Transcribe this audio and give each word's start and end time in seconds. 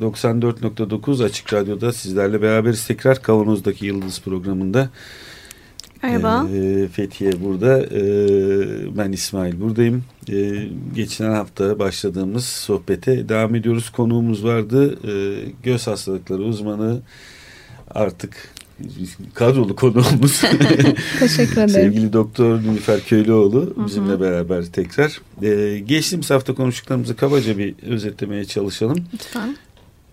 94.9 0.00 1.24
Açık 1.24 1.52
Radyo'da 1.52 1.92
sizlerle 1.92 2.42
beraberiz 2.42 2.86
tekrar 2.86 3.22
Kavanoz'daki 3.22 3.86
Yıldız 3.86 4.20
programında. 4.20 4.90
Merhaba. 6.02 6.48
Ee, 6.54 6.88
Fethiye 6.88 7.32
burada. 7.44 7.82
Ee, 7.82 8.96
ben 8.96 9.12
İsmail 9.12 9.60
buradayım. 9.60 10.04
Ee, 10.32 10.68
geçen 10.94 11.30
hafta 11.30 11.78
başladığımız 11.78 12.44
sohbete 12.44 13.28
devam 13.28 13.54
ediyoruz. 13.54 13.90
Konuğumuz 13.90 14.44
vardı. 14.44 14.98
Ee, 15.08 15.44
göz 15.62 15.86
hastalıkları 15.86 16.42
uzmanı 16.42 17.00
artık 17.90 18.54
kadrolu 19.34 19.76
konuğumuz. 19.76 20.40
Teşekkür 21.20 21.52
ederim. 21.52 21.68
Sevgili 21.68 22.12
Doktor 22.12 22.58
Nilüfer 22.58 23.00
Köylüoğlu 23.00 23.74
bizimle 23.86 24.12
Hı 24.12 24.16
-hı. 24.16 24.20
beraber 24.20 24.64
tekrar. 24.64 25.20
Ee, 25.42 25.78
geçtiğimiz 25.78 26.30
hafta 26.30 26.54
konuştuklarımızı 26.54 27.16
kabaca 27.16 27.58
bir 27.58 27.74
özetlemeye 27.82 28.44
çalışalım. 28.44 29.04
Lütfen. 29.14 29.56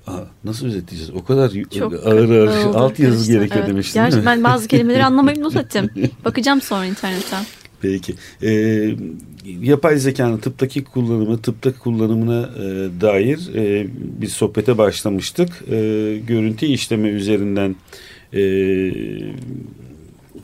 Aa, 0.07 0.19
nasıl 0.44 0.66
özetleyeceğiz? 0.67 1.16
O 1.16 1.23
kadar 1.23 1.52
Çok 1.77 1.94
ağır 1.94 2.30
ağır 2.30 2.66
oldu, 2.66 2.77
alt 2.77 2.99
yazı 2.99 3.16
karıştı. 3.16 3.33
gerekiyor 3.33 3.59
evet. 3.59 3.69
demiştin 3.69 3.99
Gerçi 3.99 4.11
değil 4.11 4.23
mi? 4.23 4.25
Ben 4.25 4.44
bazı 4.44 4.67
kelimeleri 4.67 5.03
anlamayıp 5.05 5.39
not 5.39 5.55
ettim. 5.55 5.89
Bakacağım 6.25 6.61
sonra 6.61 6.85
internetten. 6.85 7.45
Peki. 7.81 8.16
Ee, 8.44 8.95
yapay 9.61 9.97
zekanın 9.97 10.38
tıptaki 10.38 10.83
kullanımı, 10.83 11.41
tıptaki 11.41 11.79
kullanımına 11.79 12.49
e, 12.57 12.61
dair 13.02 13.55
e, 13.55 13.88
bir 14.22 14.27
sohbete 14.27 14.77
başlamıştık. 14.77 15.49
E, 15.72 15.75
görüntü 16.27 16.66
işleme 16.66 17.09
üzerinden 17.09 17.75
e, 18.33 18.41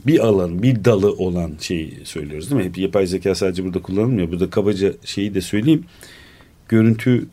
bir 0.08 0.20
alan, 0.20 0.64
bir 0.64 0.86
dalı 0.86 1.14
olan 1.14 1.52
şeyi 1.60 1.94
söylüyoruz 2.04 2.52
değil 2.52 2.62
mi? 2.62 2.68
Hep 2.68 2.78
yapay 2.78 3.08
zeka 3.08 3.36
sadece 3.36 3.66
burada 3.66 3.82
kullanılmıyor. 3.82 4.32
Burada 4.32 4.50
kabaca 4.50 4.94
şeyi 5.06 5.34
de 5.34 5.42
söyleyeyim. 5.42 5.86
Görüntü 6.70 7.28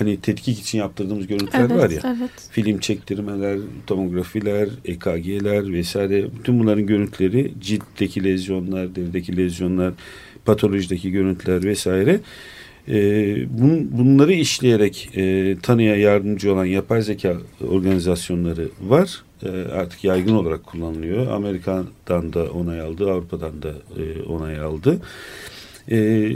hani 0.00 0.20
tetkik 0.20 0.58
için 0.58 0.78
yaptırdığımız 0.78 1.26
görüntüler 1.26 1.60
evet, 1.60 1.70
var 1.70 1.90
ya. 1.90 2.16
Evet. 2.18 2.30
Film 2.50 2.78
çektirmeler, 2.78 3.58
tomografiler, 3.86 4.68
EKG'ler 4.84 5.72
vesaire 5.72 6.26
bütün 6.38 6.60
bunların 6.60 6.86
görüntüleri 6.86 7.52
ciltteki 7.60 8.24
lezyonlar, 8.24 8.94
derideki 8.94 9.36
lezyonlar, 9.36 9.92
patolojideki 10.44 11.10
görüntüler 11.10 11.64
vesaire 11.64 12.20
e, 12.88 13.58
bun, 13.58 13.88
bunları 13.98 14.32
işleyerek 14.32 15.10
e, 15.16 15.56
tanıya 15.62 15.96
yardımcı 15.96 16.52
olan 16.52 16.64
yapay 16.64 17.02
zeka 17.02 17.36
organizasyonları 17.68 18.68
var. 18.82 19.22
E, 19.42 19.48
artık 19.72 20.04
yaygın 20.04 20.34
olarak 20.34 20.66
kullanılıyor. 20.66 21.26
Amerika'dan 21.26 22.32
da 22.32 22.44
onay 22.44 22.80
aldı, 22.80 23.10
Avrupa'dan 23.10 23.62
da 23.62 23.68
e, 23.68 24.22
onay 24.22 24.60
aldı. 24.60 25.00
E, 25.90 26.30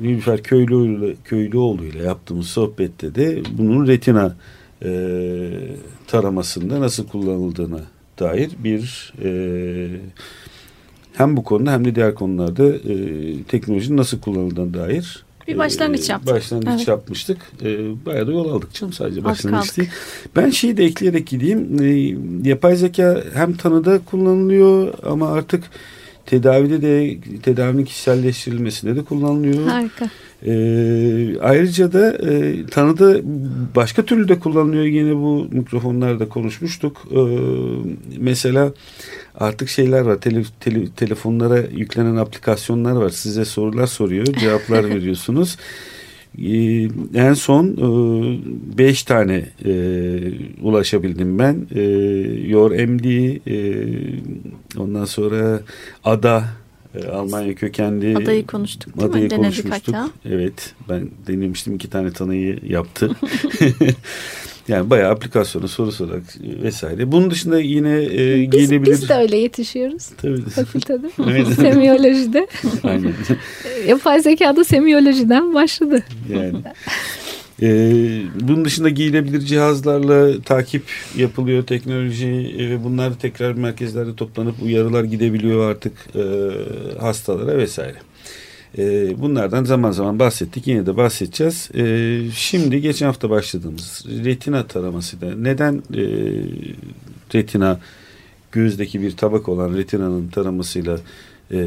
Nilüfer 0.00 0.42
Köylüoğlu, 0.42 1.14
Köylüoğlu 1.24 1.84
ile 1.84 2.02
yaptığımız 2.02 2.46
sohbette 2.46 3.14
de 3.14 3.42
bunun 3.58 3.86
retina 3.86 4.36
e, 4.84 4.90
taramasında 6.06 6.80
nasıl 6.80 7.06
kullanıldığına 7.06 7.80
dair 8.18 8.50
bir 8.64 9.12
e, 9.24 9.30
hem 11.12 11.36
bu 11.36 11.44
konuda 11.44 11.72
hem 11.72 11.84
de 11.84 11.94
diğer 11.94 12.14
konularda 12.14 12.68
e, 12.68 13.42
teknolojinin 13.42 13.96
nasıl 13.96 14.20
kullanıldığına 14.20 14.74
dair 14.74 15.26
bir 15.48 15.58
başlangıç 15.58 16.08
yaptık. 16.08 16.34
Başlangıç 16.34 16.68
evet. 16.68 16.88
yapmıştık. 16.88 17.38
E, 17.62 17.66
bayağı 18.06 18.26
da 18.26 18.32
yol 18.32 18.48
aldık 18.48 18.74
canım 18.74 18.92
sadece 18.92 19.24
başlangıç 19.24 19.76
değil. 19.76 19.88
Ben 20.36 20.50
şeyi 20.50 20.76
de 20.76 20.84
ekleyerek 20.84 21.26
gideyim. 21.26 21.82
E, 21.82 22.48
yapay 22.48 22.76
zeka 22.76 23.24
hem 23.34 23.56
tanıda 23.56 23.98
kullanılıyor 23.98 24.94
ama 25.02 25.32
artık 25.32 25.64
tedavide 26.26 26.82
de 26.82 27.18
tedavinin 27.42 27.84
kişiselleştirilmesinde 27.84 28.96
de 28.96 29.04
kullanılıyor. 29.04 29.68
Harika. 29.68 30.10
Ee, 30.46 31.38
ayrıca 31.40 31.92
da 31.92 32.12
e, 32.12 32.66
tanıda 32.66 33.20
başka 33.76 34.04
türlü 34.04 34.28
de 34.28 34.38
kullanılıyor. 34.38 34.84
Yine 34.84 35.16
bu 35.16 35.46
mikrofonlarda 35.50 36.28
konuşmuştuk. 36.28 37.08
Ee, 37.10 37.16
mesela 38.18 38.72
artık 39.34 39.68
şeyler 39.68 40.00
var. 40.00 40.20
Tele, 40.20 40.42
tele, 40.60 40.86
telefonlara 40.96 41.58
yüklenen 41.58 42.16
aplikasyonlar 42.16 42.92
var. 42.92 43.08
Size 43.08 43.44
sorular 43.44 43.86
soruyor. 43.86 44.24
Cevaplar 44.26 44.90
veriyorsunuz. 44.94 45.56
Ee, 46.38 46.88
en 47.14 47.34
son 47.34 47.66
e, 47.66 48.78
beş 48.78 49.02
tane 49.02 49.44
e, 49.64 49.72
ulaşabildim 50.62 51.38
ben. 51.38 51.66
E, 51.74 51.82
Your 52.48 52.70
MD, 52.70 53.04
e, 53.46 53.86
ondan 54.78 55.04
sonra 55.04 55.60
Ada, 56.04 56.44
e, 56.94 57.08
Almanya 57.08 57.54
kökenli. 57.54 58.16
Adayı 58.16 58.46
konuştuk 58.46 58.96
değil 58.98 59.08
adayı 59.08 59.24
mi? 59.24 59.30
Denedik 59.30 59.62
konuşmuştuk. 59.62 59.94
hatta. 59.94 60.10
Evet, 60.24 60.74
ben 60.88 61.10
denemiştim. 61.26 61.74
iki 61.74 61.90
tane 61.90 62.10
tanıyı 62.10 62.58
yaptı. 62.68 63.10
Yani 64.68 64.90
bayağı 64.90 65.10
aplikasyonu 65.10 65.68
soru 65.68 65.92
sorarak 65.92 66.22
vesaire. 66.62 67.12
Bunun 67.12 67.30
dışında 67.30 67.60
yine 67.60 68.02
e, 68.04 68.08
biz, 68.08 68.50
giyilebilir. 68.50 68.92
Biz 68.92 69.08
de 69.08 69.14
öyle 69.14 69.36
yetişiyoruz. 69.36 70.06
Tabii. 70.22 70.42
Fakültede. 70.42 71.10
Semiyolojide. 71.54 72.46
Aynen. 72.82 73.14
Yapay 73.88 74.20
zekada 74.20 74.64
semiyolojiden 74.64 75.54
başladı. 75.54 76.04
Yani. 76.32 76.58
Ee, 77.62 78.22
bunun 78.40 78.64
dışında 78.64 78.88
giyilebilir 78.88 79.40
cihazlarla 79.40 80.40
takip 80.40 80.82
yapılıyor 81.16 81.66
teknoloji 81.66 82.54
e, 82.58 82.70
ve 82.70 82.84
bunlar 82.84 83.18
tekrar 83.18 83.52
merkezlerde 83.52 84.16
toplanıp 84.16 84.62
uyarılar 84.62 85.04
gidebiliyor 85.04 85.70
artık 85.70 85.92
e, 86.14 86.22
hastalara 87.00 87.58
vesaire. 87.58 87.96
E, 88.78 89.14
bunlardan 89.20 89.64
zaman 89.64 89.90
zaman 89.90 90.18
bahsettik. 90.18 90.66
Yine 90.66 90.86
de 90.86 90.96
bahsedeceğiz. 90.96 91.70
E, 91.74 92.20
şimdi 92.34 92.80
geçen 92.80 93.06
hafta 93.06 93.30
başladığımız 93.30 94.04
retina 94.24 94.66
taraması 94.66 95.20
da 95.20 95.36
neden 95.36 95.74
e, 95.74 96.02
retina 97.34 97.80
gözdeki 98.52 99.02
bir 99.02 99.16
tabak 99.16 99.48
olan 99.48 99.74
retinanın 99.74 100.28
taramasıyla 100.28 100.98
e, 101.52 101.58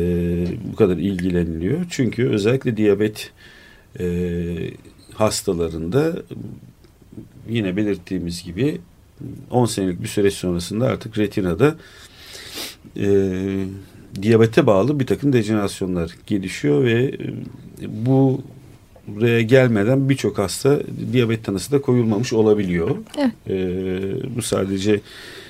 bu 0.71 0.75
kadar 0.75 0.97
ilgileniliyor? 0.97 1.85
Çünkü 1.89 2.29
özellikle 2.29 2.77
diyabet 2.77 3.31
e, 3.99 4.05
hastalarında 5.13 6.13
yine 7.49 7.77
belirttiğimiz 7.77 8.43
gibi 8.43 8.81
10 9.49 9.65
senelik 9.65 10.01
bir 10.01 10.07
süreç 10.07 10.33
sonrasında 10.33 10.85
artık 10.85 11.17
retinada 11.17 11.75
e, 12.97 13.07
diyabete 14.21 14.67
bağlı 14.67 14.99
bir 14.99 15.07
takım 15.07 15.33
dejenerasyonlar 15.33 16.15
gelişiyor 16.27 16.83
ve 16.83 17.03
e, 17.03 17.17
bu 17.87 18.41
buraya 19.15 19.41
gelmeden 19.41 20.09
birçok 20.09 20.37
hasta 20.37 20.79
diyabet 21.13 21.43
tanısı 21.43 21.71
da 21.71 21.81
koyulmamış 21.81 22.33
olabiliyor. 22.33 22.95
Evet. 23.17 23.31
Ee, 23.49 24.35
bu 24.35 24.41
sadece 24.41 25.01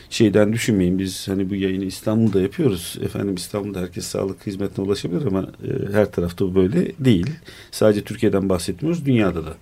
şeyden 0.10 0.54
düşünmeyin 0.54 1.00
biz 1.00 1.28
hani 1.28 1.50
bu 1.50 1.56
yayını 1.56 1.86
İstanbul'da 1.86 2.42
yapıyoruz. 2.42 2.98
Efendim 3.04 3.36
İstanbul'da 3.36 3.80
herkes 3.80 4.06
sağlık 4.06 4.48
hizmetine 4.48 4.86
ulaşabilir 4.86 5.26
ama 5.26 5.42
e, 5.42 5.94
her 5.94 6.12
tarafta 6.12 6.46
bu 6.46 6.56
böyle 6.56 6.92
değil. 7.00 7.28
Sadece 7.72 8.02
Türkiye'den 8.02 8.50
bahsetmiyoruz 8.50 9.06
dünyada 9.06 9.46
da 9.46 9.54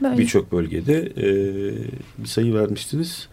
birçok 0.00 0.52
bölgede 0.52 1.12
e, 1.16 1.26
bir 2.18 2.28
sayı 2.28 2.54
vermiştiniz. 2.54 3.28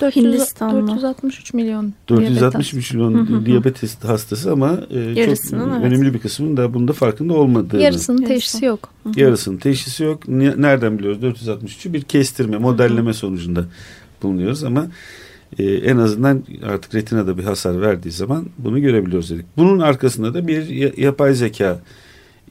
463 0.00 1.54
milyon 1.54 1.94
463 2.08 2.94
milyon 2.94 3.46
diyabet 3.46 4.04
hastası 4.04 4.52
ama 4.52 4.80
e, 4.90 5.14
çok 5.14 5.18
evet. 5.18 5.52
önemli 5.52 6.14
bir 6.14 6.18
kısmının 6.18 6.56
da 6.56 6.74
bunda 6.74 6.92
farkında 6.92 7.34
olmadığını. 7.34 7.82
Yarısının 7.82 8.24
teşhisi 8.24 8.64
yok. 8.64 8.88
Yarısının 9.16 9.56
teşhisi 9.56 10.04
yok. 10.04 10.28
Nereden 10.28 10.98
biliyoruz 10.98 11.22
463'ü? 11.22 11.92
Bir 11.92 12.02
kestirme, 12.02 12.58
modelleme 12.58 13.12
sonucunda 13.12 13.64
bulunuyoruz 14.22 14.64
ama 14.64 14.86
e, 15.58 15.64
en 15.64 15.96
azından 15.96 16.44
artık 16.62 16.94
retinada 16.94 17.38
bir 17.38 17.44
hasar 17.44 17.80
verdiği 17.80 18.10
zaman 18.10 18.46
bunu 18.58 18.80
görebiliyoruz 18.80 19.30
dedik. 19.30 19.46
Bunun 19.56 19.78
arkasında 19.78 20.34
da 20.34 20.48
bir 20.48 20.96
yapay 20.98 21.34
zeka 21.34 21.80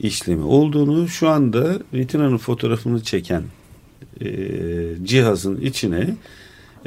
işlemi 0.00 0.44
olduğunu 0.44 1.08
şu 1.08 1.28
anda 1.28 1.78
retinanın 1.94 2.38
fotoğrafını 2.38 3.02
çeken 3.02 3.42
e, 4.20 4.28
cihazın 5.04 5.60
içine 5.60 6.16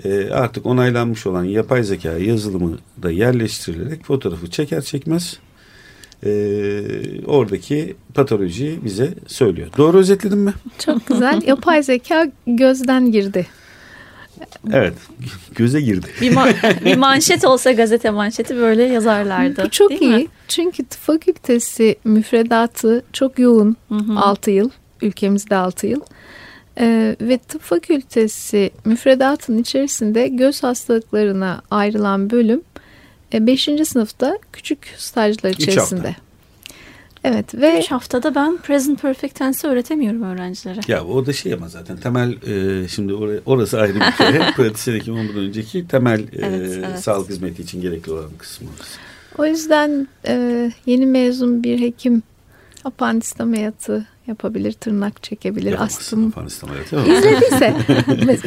e, 0.03 0.29
artık 0.29 0.65
onaylanmış 0.65 1.27
olan 1.27 1.43
yapay 1.43 1.83
zeka 1.83 2.11
yazılımı 2.11 2.77
da 3.03 3.11
yerleştirilerek 3.11 4.05
fotoğrafı 4.05 4.49
çeker 4.49 4.81
çekmez 4.81 5.39
e, 6.25 6.31
oradaki 7.25 7.95
patolojiyi 8.13 8.79
bize 8.85 9.13
söylüyor. 9.27 9.67
Doğru 9.77 9.97
özetledim 9.97 10.39
mi? 10.39 10.53
Çok 10.79 11.07
güzel. 11.07 11.41
Yapay 11.47 11.83
zeka 11.83 12.31
gözden 12.47 13.11
girdi. 13.11 13.47
Evet. 14.71 14.93
Göze 15.55 15.81
girdi. 15.81 16.07
Bir, 16.21 16.31
ma- 16.31 16.85
bir 16.85 16.97
manşet 16.97 17.45
olsa 17.45 17.71
gazete 17.71 18.09
manşeti 18.09 18.57
böyle 18.57 18.83
yazarlardı. 18.83 19.65
Bu 19.65 19.69
çok 19.69 19.89
değil 19.89 20.01
iyi. 20.01 20.17
mi? 20.17 20.27
Çünkü 20.47 20.85
tıp 20.85 21.01
fakültesi 21.01 21.95
müfredatı 22.03 23.03
çok 23.13 23.39
yoğun. 23.39 23.77
Hı 23.89 23.95
hı. 23.95 24.19
6 24.19 24.51
yıl. 24.51 24.69
Ülkemizde 25.01 25.55
6 25.55 25.87
yıl. 25.87 26.01
Ee, 26.79 27.15
ve 27.21 27.37
tıp 27.37 27.61
fakültesi 27.61 28.71
müfredatın 28.85 29.57
içerisinde 29.57 30.27
göz 30.27 30.63
hastalıklarına 30.63 31.61
ayrılan 31.71 32.29
bölüm 32.29 32.61
5. 33.33 33.69
sınıfta 33.85 34.37
küçük 34.53 34.93
stajlar 34.97 35.49
içerisinde. 35.49 36.15
Evet 37.23 37.55
ve 37.55 37.79
Üç 37.79 37.91
haftada 37.91 38.35
ben 38.35 38.57
present 38.57 39.01
perfect 39.01 39.35
tense 39.35 39.67
öğretemiyorum 39.67 40.21
öğrencilere. 40.23 40.79
Ya 40.87 41.05
o 41.05 41.25
da 41.25 41.33
şey 41.33 41.53
ama 41.53 41.67
zaten 41.67 41.97
temel 41.97 42.31
e, 42.31 42.87
şimdi 42.87 43.13
oraya, 43.13 43.39
orası 43.45 43.79
ayrı 43.81 43.95
bir 43.95 44.11
kere. 44.17 44.51
Pratisyen 44.55 44.95
hekim 44.95 45.13
olmadan 45.13 45.35
önceki 45.37 45.87
temel 45.87 46.19
e, 46.19 46.25
Evet, 46.33 46.71
evet. 46.87 46.99
sağlık 46.99 47.29
hizmeti 47.29 47.61
için 47.61 47.81
gerekli 47.81 48.11
olan 48.11 48.29
kısmı 48.37 48.67
orası. 48.77 48.97
o 49.37 49.45
yüzden 49.45 50.07
e, 50.27 50.71
yeni 50.85 51.05
mezun 51.05 51.63
bir 51.63 51.79
hekim 51.81 52.23
apandis 52.85 53.41
ameliyatı 53.41 54.05
yapabilir, 54.27 54.71
tırnak 54.71 55.23
çekebilir, 55.23 55.71
Yapamazsın 55.71 55.99
astım 56.01 56.27
Afganistan 56.27 56.67
ameliyatı 56.67 56.99
ama- 56.99 57.13
İzlediyse 57.17 57.73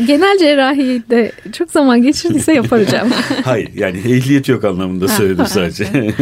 genel 0.06 0.38
cerrahi 0.38 1.02
de 1.11 1.32
çok 1.52 1.70
zaman 1.70 2.02
geçirdiyse 2.02 2.52
yaparacağım. 2.52 3.11
Hayır 3.44 3.70
yani 3.75 3.99
ehliyet 3.99 4.49
yok 4.49 4.64
anlamında 4.64 5.08
söyledim 5.08 5.46
sadece. 5.46 6.14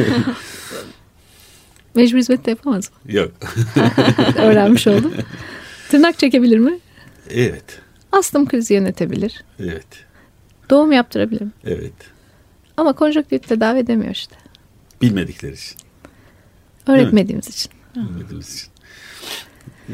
Mecbur 1.94 2.18
hizmet 2.18 2.46
de 2.46 2.50
yapamaz 2.50 2.90
mı? 2.90 3.12
yok. 3.12 3.32
Öğrenmiş 4.36 4.86
oldum. 4.86 5.12
Tırnak 5.90 6.18
çekebilir 6.18 6.58
mi? 6.58 6.78
Evet. 7.30 7.80
Astım 8.12 8.48
krizi 8.48 8.74
yönetebilir. 8.74 9.44
Evet. 9.58 9.86
Doğum 10.70 10.92
yaptırabilir 10.92 11.40
mi? 11.42 11.50
Evet. 11.64 11.92
Ama 12.76 12.92
konjonktüt 12.92 13.48
tedavi 13.48 13.78
edemiyor 13.78 14.12
işte. 14.12 14.36
Bilmedikleri 15.02 15.54
için. 15.54 15.76
Öğretmediğimiz 16.86 17.48
için. 17.48 17.72
Bilmediğimiz 17.96 18.54
için. 18.54 18.68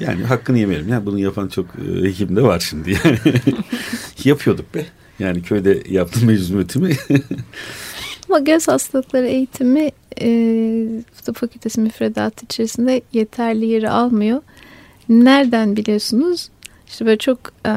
Yani 0.01 0.25
hakkını 0.25 0.59
yemeyelim. 0.59 0.89
Ya 0.89 1.07
bunu 1.07 1.19
yapan 1.19 1.49
çok 1.49 1.67
e, 1.67 2.09
hekim 2.09 2.37
de 2.37 2.43
var 2.43 2.61
şimdi. 2.61 2.91
Yani 3.05 3.19
yapıyorduk 4.25 4.75
be. 4.75 4.87
Yani 5.19 5.43
köyde 5.43 5.83
yaptım 5.89 6.27
mecburiyetimi. 6.27 6.97
Ama 8.31 8.39
göz 8.39 8.69
hastalıkları 8.69 9.27
eğitimi 9.27 9.91
e, 10.21 10.87
tıp 11.25 11.37
fakültesi 11.37 11.81
müfredatı 11.81 12.45
içerisinde 12.45 13.03
yeterli 13.13 13.67
yeri 13.67 13.91
almıyor. 13.91 14.43
Nereden 15.09 15.77
biliyorsunuz? 15.77 16.49
İşte 16.89 17.07
böyle 17.07 17.19
çok 17.19 17.39
e, 17.67 17.75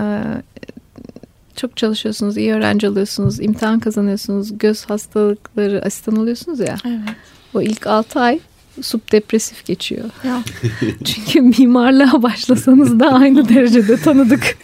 çok 1.56 1.78
çalışıyorsunuz, 1.78 2.38
iyi 2.38 2.54
öğrenci 2.54 2.90
oluyorsunuz, 2.90 3.40
imtihan 3.40 3.80
kazanıyorsunuz, 3.80 4.58
göz 4.58 4.86
hastalıkları 4.86 5.82
asistan 5.86 6.16
oluyorsunuz 6.16 6.60
ya. 6.60 6.76
Evet. 6.86 7.16
O 7.54 7.62
ilk 7.62 7.88
6 7.88 8.20
ay 8.20 8.40
subdepresif 8.82 9.66
geçiyor. 9.66 10.10
Ya. 10.24 10.44
Çünkü 11.04 11.42
mimarlığa 11.42 12.24
başlasanız 12.24 13.00
da 13.00 13.12
aynı 13.12 13.50
derecede 13.50 13.98
tanıdık 13.98 14.58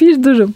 bir 0.00 0.22
durum. 0.22 0.54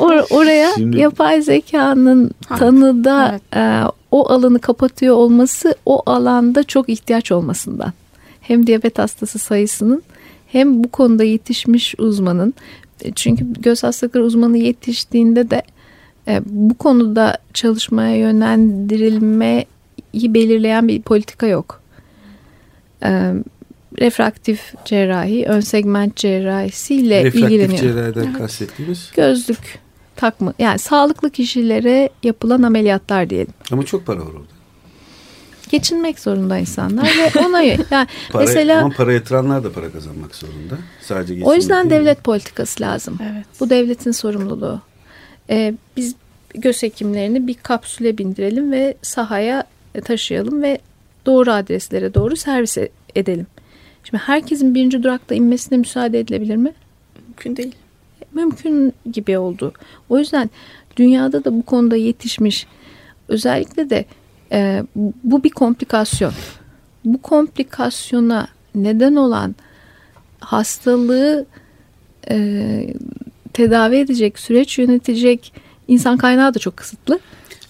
Or- 0.00 0.26
oraya 0.34 0.72
Şimdi- 0.74 0.98
yapay 1.00 1.42
zekanın 1.42 2.30
Ha, 2.48 2.56
tanıda 2.56 3.28
evet. 3.28 3.42
e, 3.56 3.90
o 4.10 4.28
alanı 4.28 4.58
kapatıyor 4.58 5.16
olması 5.16 5.74
o 5.86 6.02
alanda 6.06 6.62
çok 6.62 6.88
ihtiyaç 6.88 7.32
olmasından. 7.32 7.92
Hem 8.40 8.66
diyabet 8.66 8.98
hastası 8.98 9.38
sayısının 9.38 10.02
hem 10.46 10.84
bu 10.84 10.88
konuda 10.90 11.24
yetişmiş 11.24 11.94
uzmanın 11.98 12.54
E, 13.02 13.12
çünkü 13.14 13.52
göz 13.52 13.82
hastalıkları 13.82 14.24
uzmanı 14.24 14.58
yetiştiğinde 14.58 15.50
de 15.50 15.62
e, 16.28 16.40
bu 16.46 16.74
konuda 16.74 17.38
çalışmaya 17.54 18.16
yönlendirilmeyi 18.16 19.64
belirleyen 20.14 20.88
bir 20.88 21.02
politika 21.02 21.46
yok. 21.46 21.80
E, 23.04 23.32
refraktif 24.00 24.74
cerrahi, 24.84 25.44
ön 25.48 25.60
segment 25.60 26.16
cerrahisiyle 26.16 27.24
Refraktif 27.24 27.42
ilgileniyor 27.44 27.78
cerrahiden 27.78 28.32
kastettiğimiz. 28.32 29.10
gözlük 29.16 29.78
takma 30.16 30.54
yani 30.58 30.78
sağlıklı 30.78 31.30
kişilere 31.30 32.10
yapılan 32.22 32.62
ameliyatlar 32.62 33.30
diyelim. 33.30 33.52
Ama 33.72 33.84
çok 33.84 34.06
para 34.06 34.18
var 34.20 34.26
orada. 34.26 34.54
Geçinmek 35.70 36.20
zorunda 36.20 36.58
insanlar 36.58 37.04
ve 37.04 37.40
ona 37.46 37.62
yani 37.62 37.84
Para, 38.32 38.44
mesela 38.44 38.80
ama 38.80 38.94
para 38.96 39.12
yatıranlar 39.12 39.64
da 39.64 39.72
para 39.72 39.92
kazanmak 39.92 40.34
zorunda. 40.34 40.78
Sadece 41.02 41.32
o 41.32 41.36
geçinmek 41.36 41.56
yüzden 41.56 41.90
değil. 41.90 42.00
devlet 42.00 42.24
politikası 42.24 42.82
lazım. 42.82 43.18
Evet. 43.22 43.46
Bu 43.60 43.70
devletin 43.70 44.10
sorumluluğu. 44.10 44.80
Ee, 45.50 45.74
biz 45.96 46.14
göz 46.54 46.82
hekimlerini 46.82 47.46
bir 47.46 47.54
kapsüle 47.54 48.18
bindirelim 48.18 48.72
ve 48.72 48.96
sahaya 49.02 49.64
taşıyalım 50.04 50.62
ve 50.62 50.78
doğru 51.26 51.52
adreslere 51.52 52.14
doğru 52.14 52.36
servis 52.36 52.78
e- 52.78 52.88
edelim. 53.14 53.46
Şimdi 54.04 54.22
herkesin 54.26 54.74
birinci 54.74 55.02
durakta 55.02 55.34
inmesine 55.34 55.78
müsaade 55.78 56.20
edilebilir 56.20 56.56
mi? 56.56 56.72
Mümkün 57.26 57.56
değil. 57.56 57.74
Mümkün 58.34 58.92
gibi 59.12 59.38
oldu. 59.38 59.72
O 60.08 60.18
yüzden 60.18 60.50
dünyada 60.96 61.44
da 61.44 61.52
bu 61.52 61.62
konuda 61.62 61.96
yetişmiş 61.96 62.66
özellikle 63.28 63.90
de 63.90 64.04
e, 64.52 64.82
bu 65.24 65.44
bir 65.44 65.50
komplikasyon. 65.50 66.32
Bu 67.04 67.22
komplikasyona 67.22 68.48
neden 68.74 69.14
olan 69.14 69.54
hastalığı 70.40 71.46
e, 72.30 72.94
tedavi 73.52 73.96
edecek, 73.96 74.38
süreç 74.38 74.78
yönetecek 74.78 75.52
insan 75.88 76.16
kaynağı 76.16 76.54
da 76.54 76.58
çok 76.58 76.76
kısıtlı. 76.76 77.18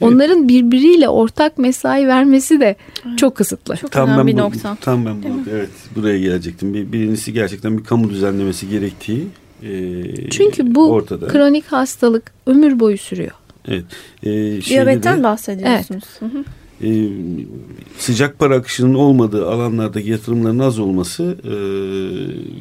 Onların 0.00 0.48
birbiriyle 0.48 1.08
ortak 1.08 1.58
mesai 1.58 2.08
vermesi 2.08 2.60
de 2.60 2.76
çok 3.16 3.36
kısıtlı. 3.36 3.76
Çok 3.76 3.92
Tam 3.92 4.08
önemli 4.08 4.18
ben 4.18 4.26
bir 4.26 4.32
bu, 4.32 4.38
nokta. 4.38 4.76
Tam 4.80 5.06
ben 5.06 5.22
bu, 5.22 5.26
evet 5.50 5.70
buraya 5.96 6.18
gelecektim. 6.18 6.74
Bir, 6.74 6.92
birincisi 6.92 7.32
gerçekten 7.32 7.78
bir 7.78 7.84
kamu 7.84 8.10
düzenlemesi 8.10 8.68
gerektiği 8.68 9.26
e, 9.64 10.30
Çünkü 10.30 10.74
bu 10.74 10.90
ortada. 10.90 11.28
kronik 11.28 11.64
hastalık 11.66 12.32
ömür 12.46 12.80
boyu 12.80 12.98
sürüyor. 12.98 13.32
Evet. 13.68 13.84
E, 14.22 14.30
Diyabetten 14.64 15.18
de, 15.18 15.22
bahsediyorsunuz. 15.22 16.04
Hı 16.18 16.26
hı. 16.26 16.44
e, 16.86 17.08
sıcak 17.98 18.38
para 18.38 18.54
akışının 18.54 18.94
olmadığı 18.94 19.48
alanlardaki 19.48 20.10
yatırımların 20.10 20.58
az 20.58 20.78
olması 20.78 21.36
e, 21.44 21.54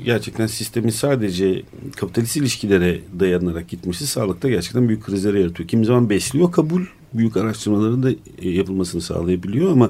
gerçekten 0.06 0.48
sistemin 0.48 0.90
sadece 0.90 1.62
kapitalist 1.96 2.38
ilişkilere 2.38 3.00
dayanarak 3.20 3.68
gitmesi 3.68 4.08
sağlıkta 4.08 4.50
gerçekten 4.50 4.88
büyük 4.88 5.04
krizlere 5.04 5.40
yaratıyor. 5.42 5.70
Kimi 5.70 5.86
zaman 5.86 6.10
besliyor 6.10 6.52
kabul, 6.52 6.82
büyük 7.14 7.38
araştırmaların 7.38 8.04
da 8.04 8.12
e, 8.42 8.50
yapılmasını 8.50 9.02
sağlayabiliyor 9.02 9.72
ama 9.72 9.90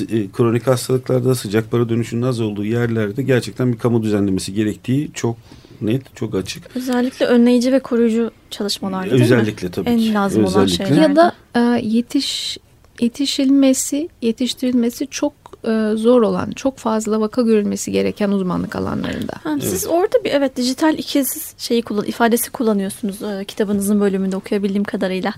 e, 0.00 0.30
kronik 0.36 0.66
hastalıklarda 0.66 1.34
sıcak 1.34 1.70
para 1.70 1.88
dönüşünün 1.88 2.22
az 2.22 2.40
olduğu 2.40 2.64
yerlerde 2.64 3.22
gerçekten 3.22 3.72
bir 3.72 3.78
kamu 3.78 4.02
düzenlemesi 4.02 4.54
gerektiği 4.54 5.10
çok 5.14 5.36
net, 5.82 6.16
çok 6.16 6.34
açık. 6.34 6.76
Özellikle 6.76 7.26
önleyici 7.26 7.72
ve 7.72 7.78
koruyucu 7.78 8.30
çalışmalar 8.50 9.04
değil 9.04 9.14
mi? 9.16 9.22
Özellikle 9.22 9.70
tabii 9.70 9.88
En 9.90 9.98
ki. 9.98 10.14
lazım 10.14 10.44
olan 10.44 10.62
Özellikle. 10.64 10.86
şeyler. 10.86 11.02
Ya 11.08 11.16
da 11.16 11.32
e, 11.54 11.60
yetiş 11.86 12.58
yetişilmesi, 13.00 14.08
yetiştirilmesi 14.22 15.06
çok 15.06 15.32
e, 15.64 15.96
zor 15.96 16.22
olan, 16.22 16.50
çok 16.50 16.78
fazla 16.78 17.20
vaka 17.20 17.42
görülmesi 17.42 17.92
gereken 17.92 18.30
uzmanlık 18.30 18.76
alanlarında. 18.76 19.32
Ha, 19.44 19.50
evet. 19.52 19.64
siz 19.64 19.86
orada 19.86 20.24
bir 20.24 20.30
evet 20.30 20.56
dijital 20.56 20.98
ikiz 20.98 21.54
şeyi 21.58 21.82
kullan 21.82 22.04
ifadesi 22.04 22.50
kullanıyorsunuz 22.50 23.22
e, 23.22 23.44
kitabınızın 23.44 24.00
bölümünde 24.00 24.36
okuyabildiğim 24.36 24.84
kadarıyla. 24.84 25.32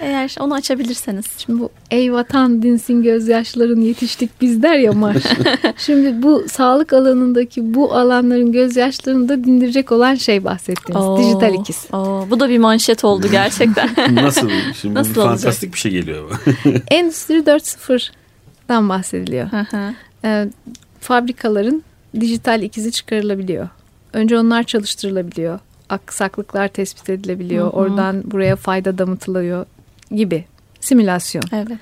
Eğer 0.00 0.36
onu 0.40 0.54
açabilirseniz. 0.54 1.24
Şimdi 1.38 1.60
bu 1.60 1.70
ey 1.90 2.12
vatan 2.12 2.62
dinsin 2.62 3.02
gözyaşların 3.02 3.80
yetiştik 3.80 4.30
biz 4.40 4.62
der 4.62 4.78
ya 4.78 4.92
Mar. 4.92 5.16
Şimdi 5.76 6.22
bu 6.22 6.44
sağlık 6.48 6.92
alanındaki 6.92 7.74
bu 7.74 7.94
alanların 7.94 8.52
gözyaşlarını 8.52 9.28
da 9.28 9.44
dindirecek 9.44 9.92
olan 9.92 10.14
şey 10.14 10.44
bahsettiğimiz 10.44 11.06
oo, 11.06 11.18
dijital 11.18 11.54
ikiz. 11.54 11.86
Oo, 11.92 12.26
bu 12.30 12.40
da 12.40 12.48
bir 12.48 12.58
manşet 12.58 13.04
oldu 13.04 13.26
gerçekten. 13.30 13.90
Nasıl? 14.14 14.50
Şimdi 14.80 14.94
Nasıl 14.94 15.14
fantastik 15.14 15.46
olacak? 15.48 15.72
bir 15.72 15.78
şey 15.78 15.92
geliyor. 15.92 16.40
Endüstri 16.90 17.34
4.0 17.34 18.10
dan 18.68 18.88
bahsediliyor. 18.88 19.48
e, 20.24 20.48
fabrikaların 21.00 21.82
dijital 22.20 22.62
ikizi 22.62 22.92
çıkarılabiliyor. 22.92 23.68
Önce 24.12 24.38
onlar 24.38 24.62
çalıştırılabiliyor. 24.62 25.58
Aksaklıklar 25.88 26.68
tespit 26.68 27.10
edilebiliyor. 27.10 27.64
Hı 27.64 27.68
hı. 27.68 27.72
Oradan 27.72 28.30
buraya 28.30 28.56
fayda 28.56 28.98
damıtılıyor 28.98 29.66
gibi. 30.10 30.44
Simülasyon. 30.80 31.44
Evet. 31.52 31.78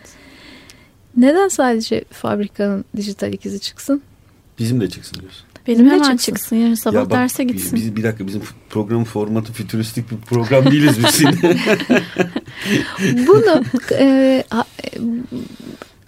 Neden 1.16 1.48
sadece 1.48 2.04
fabrikanın 2.10 2.84
dijital 2.96 3.32
ikizi 3.32 3.60
çıksın? 3.60 4.02
Bizim 4.58 4.80
de 4.80 4.90
çıksın 4.90 5.20
diyorsun. 5.20 5.44
Benim 5.66 5.86
hemen 5.86 5.98
çıksın. 5.98 6.16
çıksın. 6.16 6.56
Yarın 6.56 6.74
sabah 6.74 6.94
ya 6.94 7.04
bak, 7.04 7.10
derse 7.10 7.44
gitsin. 7.44 7.76
Biz, 7.76 7.96
bir 7.96 8.02
dakika 8.02 8.26
bizim 8.26 8.42
program 8.70 9.04
formatı 9.04 9.52
fütüristik 9.52 10.10
bir 10.10 10.16
program 10.16 10.70
değiliz 10.70 10.98
biz. 10.98 11.24
Bunu 13.26 13.64
e, 13.98 14.44
e 14.84 14.90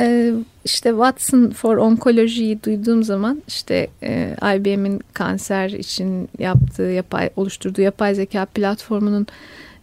e, 0.00 0.32
işte 0.64 0.90
Watson 0.90 1.50
for 1.50 1.76
Onkoloji'yi 1.76 2.62
duyduğum 2.62 3.02
zaman 3.02 3.42
işte 3.48 3.86
e, 4.02 4.36
IBM'in 4.56 5.00
kanser 5.12 5.70
için 5.70 6.28
yaptığı 6.38 6.82
yapay 6.82 7.30
oluşturduğu 7.36 7.80
yapay 7.80 8.14
zeka 8.14 8.44
platformunun 8.44 9.26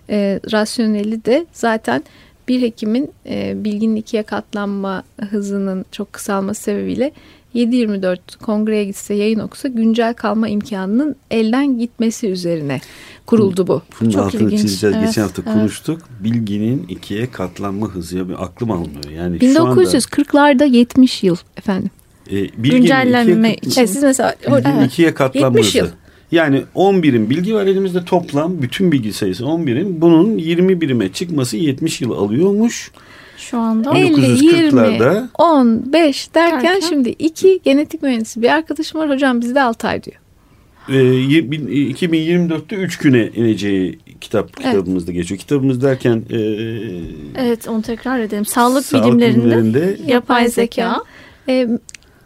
e, 0.10 0.40
rasyoneli 0.52 1.26
de 1.26 1.46
zaten 1.54 2.04
bir 2.48 2.62
hekimin 2.62 3.12
e, 3.26 3.64
bilginin 3.64 3.96
ikiye 3.96 4.24
katlanma 4.24 5.04
hızının 5.30 5.86
çok 5.92 6.14
kısalması 6.14 6.62
sebebiyle 6.62 7.12
7-24 7.56 8.18
kongreye 8.42 8.86
gitse 8.86 9.14
yayın 9.14 9.40
okusa 9.40 9.68
güncel 9.68 10.14
kalma 10.14 10.48
imkanının 10.48 11.16
elden 11.32 11.80
gitmesi 11.80 12.28
üzerine 12.30 12.82
kuruldu 13.26 13.68
bu. 13.68 13.82
Bunun 14.02 14.10
Çok 14.10 14.22
altını 14.26 14.44
ilginç. 14.44 14.62
çizeceğiz. 14.62 14.96
Evet, 14.96 15.08
Geçen 15.08 15.22
hafta 15.22 15.42
evet. 15.46 15.54
konuştuk. 15.54 16.02
Bilginin 16.20 16.86
ikiye 16.90 17.32
katlanma 17.32 17.88
hızı. 17.88 18.18
Ya, 18.18 18.30
bir 18.30 18.44
aklım 18.44 18.72
almıyor. 18.72 19.10
Yani 19.16 19.40
şu 19.54 19.64
anda 19.66 19.82
1940'larda 19.84 20.70
70 20.76 21.24
yıl 21.24 21.36
efendim. 21.58 21.90
e, 22.32 22.46
Güncellenme 22.46 23.54
ikiye, 23.54 23.72
için. 23.72 23.86
Siz 23.86 24.04
mesela 24.04 24.36
bilginin 24.48 24.76
Evet. 24.78 24.92
ikiye 24.92 25.14
katlanma 25.14 25.58
70 25.58 25.76
yıl. 25.76 25.84
hızı. 25.86 25.94
Yani 26.32 26.64
10 26.76 27.04
birim 27.04 27.30
bilgi 27.30 27.56
var 27.56 27.66
elimizde 27.66 28.06
toplam 28.06 28.62
bütün 28.62 28.92
bilgi 28.92 29.14
sayısı 29.14 29.46
10 29.46 29.68
birim. 29.68 30.02
Bunun 30.02 30.38
20 30.38 30.82
birime 30.82 31.12
çıkması 31.14 31.58
70 31.58 32.02
yıl 32.02 32.12
alıyormuş. 32.12 32.92
Şu 33.38 33.58
anda 33.58 33.98
50, 33.98 34.22
20, 34.46 34.70
1940'larda 34.72 35.28
10, 35.38 35.94
5 35.94 36.36
derken, 36.36 36.64
Derken? 36.64 36.80
şimdi 36.90 37.10
iki 37.10 37.60
genetik 37.64 38.04
mühendisi 38.04 38.42
bir 38.42 38.50
arkadaşım 38.50 39.00
var 39.00 39.10
hocam 39.10 39.42
bizde 39.42 39.62
6 39.62 39.88
ay 39.88 40.04
diyor. 40.04 40.18
e, 40.90 40.96
y- 41.04 41.52
bin- 41.52 41.68
2024'te 41.94 42.76
3 42.76 42.98
güne 42.98 43.28
ineceği 43.36 44.00
kitap 44.22 44.58
kitabımızda 44.58 45.12
geçiyor. 45.12 45.40
Kitabımız 45.40 45.82
derken 45.82 46.24
e, 46.30 46.38
evet 47.36 47.68
onu 47.68 47.82
tekrar 47.82 48.20
edelim. 48.20 48.46
Sağlık, 48.46 48.86
sağlık 48.86 49.06
bilimlerinde, 49.06 49.46
bilimlerinde 49.46 49.98
yapay 50.08 50.48
zeka. 50.48 51.04
Ee, 51.50 51.68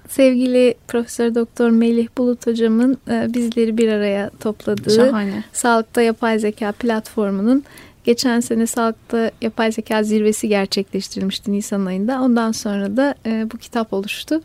sevgili 0.09 0.75
Profesör 0.87 1.35
Doktor 1.35 1.69
Melih 1.69 2.07
Bulut 2.17 2.47
hocamın 2.47 2.97
e, 3.09 3.27
bizleri 3.33 3.77
bir 3.77 3.87
araya 3.91 4.29
topladığı 4.39 4.95
Şahane. 4.95 5.43
Sağlıkta 5.53 6.01
Yapay 6.01 6.39
Zeka 6.39 6.71
platformunun 6.71 7.63
geçen 8.07 8.39
sene 8.39 8.67
Sağlıkta 8.67 9.31
Yapay 9.41 9.71
Zeka 9.71 10.03
zirvesi 10.03 10.47
gerçekleştirilmişti 10.47 11.51
Nisan 11.51 11.85
ayında. 11.85 12.21
Ondan 12.21 12.51
sonra 12.51 12.97
da 12.97 13.15
e, 13.25 13.47
bu 13.53 13.57
kitap 13.57 13.93
oluştu. 13.93 14.41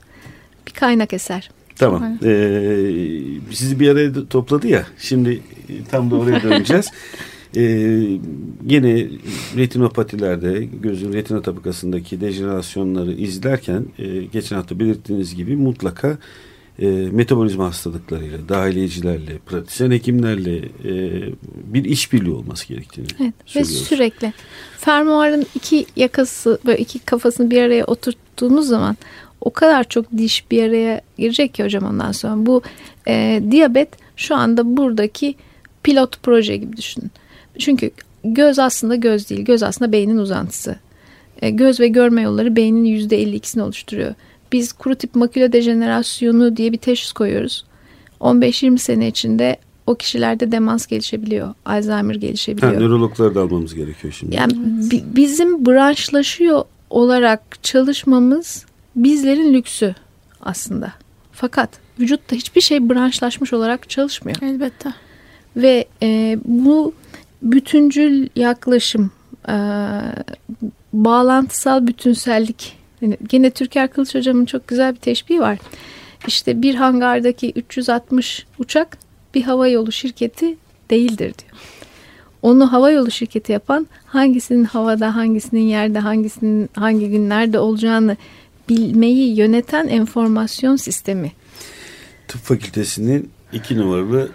Bir 0.66 0.72
kaynak 0.72 1.12
eser. 1.12 1.50
Tamam. 1.76 2.18
Ee, 2.24 2.76
sizi 3.50 3.80
bir 3.80 3.88
araya 3.88 4.28
topladı 4.28 4.68
ya. 4.68 4.86
Şimdi 4.98 5.40
e, 5.68 5.84
tam 5.90 6.10
da 6.10 6.16
oraya 6.16 6.42
döneceğiz. 6.42 6.90
Ee, 7.56 7.60
yine 8.66 9.08
retinopatilerde 9.56 10.64
gözün 10.82 11.12
retina 11.12 11.42
tabakasındaki 11.42 12.20
dejenerasyonları 12.20 13.12
izlerken 13.12 13.84
e, 13.98 14.22
geçen 14.22 14.56
hafta 14.56 14.78
belirttiğiniz 14.78 15.34
gibi 15.34 15.56
mutlaka 15.56 16.18
e, 16.82 16.86
metabolizma 17.10 17.66
hastalıklarıyla, 17.66 18.48
dahiliyecilerle, 18.48 19.38
pratisyen 19.46 19.90
hekimlerle 19.90 20.56
e, 20.58 21.22
bir 21.64 21.84
işbirliği 21.84 22.32
olması 22.32 22.68
gerektiğini 22.68 23.06
Evet. 23.20 23.34
Ve 23.56 23.64
söylüyoruz. 23.64 23.88
sürekli 23.88 24.32
fermuarın 24.78 25.46
iki 25.54 25.86
yakası 25.96 26.58
böyle 26.66 26.78
iki 26.78 26.98
kafasını 26.98 27.50
bir 27.50 27.62
araya 27.62 27.84
oturttuğumuz 27.84 28.68
zaman 28.68 28.96
o 29.40 29.50
kadar 29.50 29.84
çok 29.84 30.12
diş 30.18 30.50
bir 30.50 30.62
araya 30.62 31.00
girecek 31.18 31.54
ki 31.54 31.64
hocam 31.64 31.84
ondan 31.84 32.12
sonra. 32.12 32.46
Bu 32.46 32.62
e, 33.08 33.42
diyabet 33.50 33.88
şu 34.16 34.34
anda 34.34 34.76
buradaki 34.76 35.34
pilot 35.82 36.22
proje 36.22 36.56
gibi 36.56 36.76
düşünün. 36.76 37.10
Çünkü 37.58 37.90
göz 38.24 38.58
aslında 38.58 38.96
göz 38.96 39.30
değil. 39.30 39.44
Göz 39.44 39.62
aslında 39.62 39.92
beynin 39.92 40.18
uzantısı. 40.18 40.76
E, 41.42 41.50
göz 41.50 41.80
ve 41.80 41.88
görme 41.88 42.22
yolları 42.22 42.56
beynin 42.56 42.84
%52'sini 42.84 43.62
oluşturuyor. 43.62 44.14
Biz 44.52 44.72
kuru 44.72 44.94
tip 44.94 45.14
maküle 45.14 45.52
dejenerasyonu 45.52 46.56
diye 46.56 46.72
bir 46.72 46.78
teşhis 46.78 47.12
koyuyoruz. 47.12 47.64
15-20 48.20 48.78
sene 48.78 49.08
içinde 49.08 49.56
o 49.86 49.94
kişilerde 49.94 50.52
demans 50.52 50.86
gelişebiliyor. 50.86 51.54
Alzheimer 51.64 52.14
Ha, 52.14 52.20
gelişebiliyor. 52.20 52.80
nörologları 52.80 53.34
da 53.34 53.40
almamız 53.40 53.74
gerekiyor 53.74 54.14
şimdi. 54.18 54.36
Yani 54.36 54.52
bi- 54.90 55.04
bizim 55.16 55.66
branşlaşıyor 55.66 56.64
olarak 56.90 57.62
çalışmamız 57.62 58.66
bizlerin 58.96 59.54
lüksü 59.54 59.94
aslında. 60.40 60.92
Fakat 61.32 61.70
vücutta 62.00 62.36
hiçbir 62.36 62.60
şey 62.60 62.88
branşlaşmış 62.90 63.52
olarak 63.52 63.90
çalışmıyor. 63.90 64.36
Elbette. 64.42 64.94
Ve 65.56 65.84
e, 66.02 66.38
bu 66.44 66.94
bütüncül 67.42 68.28
yaklaşım, 68.36 69.10
e, 69.48 69.54
bağlantısal 70.92 71.86
bütünsellik. 71.86 72.81
Yani 73.02 73.16
gene 73.28 73.50
Türker 73.50 73.90
Kılıç 73.90 74.14
hocamın 74.14 74.44
çok 74.44 74.68
güzel 74.68 74.94
bir 74.94 75.00
teşbihi 75.00 75.40
var. 75.40 75.58
İşte 76.26 76.62
bir 76.62 76.74
hangardaki 76.74 77.52
360 77.56 78.46
uçak 78.58 78.98
bir 79.34 79.42
hava 79.42 79.68
yolu 79.68 79.92
şirketi 79.92 80.56
değildir 80.90 81.18
diyor. 81.18 81.50
Onu 82.42 82.72
hava 82.72 82.90
yolu 82.90 83.10
şirketi 83.10 83.52
yapan 83.52 83.86
hangisinin 84.06 84.64
havada, 84.64 85.16
hangisinin 85.16 85.60
yerde, 85.60 85.98
hangisinin 85.98 86.68
hangi 86.74 87.10
günlerde 87.10 87.58
olacağını 87.58 88.16
bilmeyi 88.68 89.36
yöneten 89.36 89.88
enformasyon 89.88 90.76
sistemi. 90.76 91.32
Tıp 92.28 92.40
fakültesinin 92.40 93.30
iki 93.52 93.78
numaralı 93.78 94.30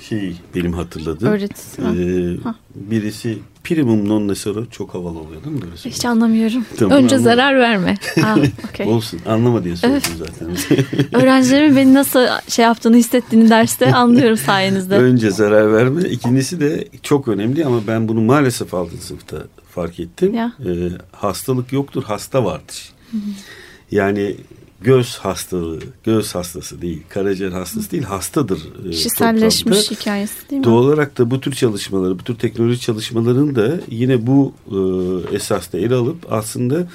şey 0.00 0.36
benim 0.54 0.72
hatırladığım. 0.72 1.28
Öğretisi. 1.28 1.82
Ee, 1.82 2.36
Ha. 2.44 2.54
birisi 2.74 3.38
primum 3.68 4.08
non 4.08 4.28
nocere 4.28 4.58
çok 4.70 4.94
havalı 4.94 5.18
oluyor 5.18 5.44
değil 5.44 5.56
mi 5.56 5.62
böyle 5.62 5.74
Hiç 5.74 6.04
anlamıyorum. 6.04 6.64
Tamam, 6.78 6.98
Önce 6.98 7.16
anladım. 7.16 7.24
zarar 7.24 7.58
verme. 7.58 7.94
Aa, 8.24 8.36
okey. 8.70 8.86
Olsun 8.86 9.20
anlama 9.26 9.64
diye 9.64 9.76
söyledim 9.76 10.12
zaten. 10.18 10.48
Öğrencilerimin 11.22 11.76
beni 11.76 11.94
nasıl 11.94 12.26
şey 12.48 12.64
yaptığını 12.64 12.96
hissettiğini 12.96 13.50
derste 13.50 13.92
anlıyorum 13.94 14.36
sayenizde. 14.36 14.94
Önce 14.96 15.30
zarar 15.30 15.72
verme. 15.72 16.08
İkincisi 16.08 16.60
de 16.60 16.88
çok 17.02 17.28
önemli 17.28 17.64
ama 17.64 17.86
ben 17.86 18.08
bunu 18.08 18.20
maalesef 18.20 18.74
6. 18.74 18.96
sınıfta 18.96 19.36
fark 19.70 20.00
ettim. 20.00 20.34
Ya. 20.34 20.52
Ee, 20.66 20.88
hastalık 21.12 21.72
yoktur, 21.72 22.02
hasta 22.02 22.44
vardır. 22.44 22.92
Yani 23.90 24.36
göz 24.80 25.16
hastalığı, 25.16 25.80
göz 26.04 26.34
hastası 26.34 26.82
değil, 26.82 27.02
karaciğer 27.08 27.52
hastası 27.52 27.90
değil, 27.90 28.02
hastadır. 28.02 28.58
e, 28.86 28.90
Kişiselleşmiş 28.90 29.62
toplamda. 29.86 30.00
hikayesi 30.00 30.50
değil 30.50 30.60
mi? 30.60 30.64
Doğal 30.64 30.84
olarak 30.84 31.18
da 31.18 31.30
bu 31.30 31.40
tür 31.40 31.52
çalışmaları, 31.54 32.18
bu 32.18 32.22
tür 32.24 32.34
teknoloji 32.34 32.80
çalışmalarını 32.80 33.54
da 33.56 33.80
yine 33.90 34.26
bu 34.26 34.54
e, 34.70 34.76
esasda 35.36 35.78
ele 35.78 35.94
alıp 35.94 36.32
aslında 36.32 36.88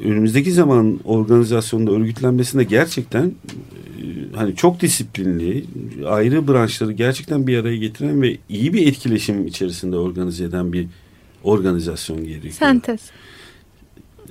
önümüzdeki 0.00 0.52
zaman 0.52 1.00
organizasyonda 1.04 1.90
örgütlenmesinde 1.92 2.64
gerçekten 2.64 3.26
e, 3.26 4.04
hani 4.36 4.56
çok 4.56 4.80
disiplinli, 4.80 5.64
ayrı 6.06 6.48
branşları 6.48 6.92
gerçekten 6.92 7.46
bir 7.46 7.58
araya 7.58 7.76
getiren 7.76 8.22
ve 8.22 8.36
iyi 8.48 8.72
bir 8.72 8.86
etkileşim 8.86 9.46
içerisinde 9.46 9.96
organize 9.96 10.44
eden 10.44 10.72
bir 10.72 10.86
organizasyon 11.44 12.24
gerekiyor. 12.24 12.54
Sentez. 12.58 13.00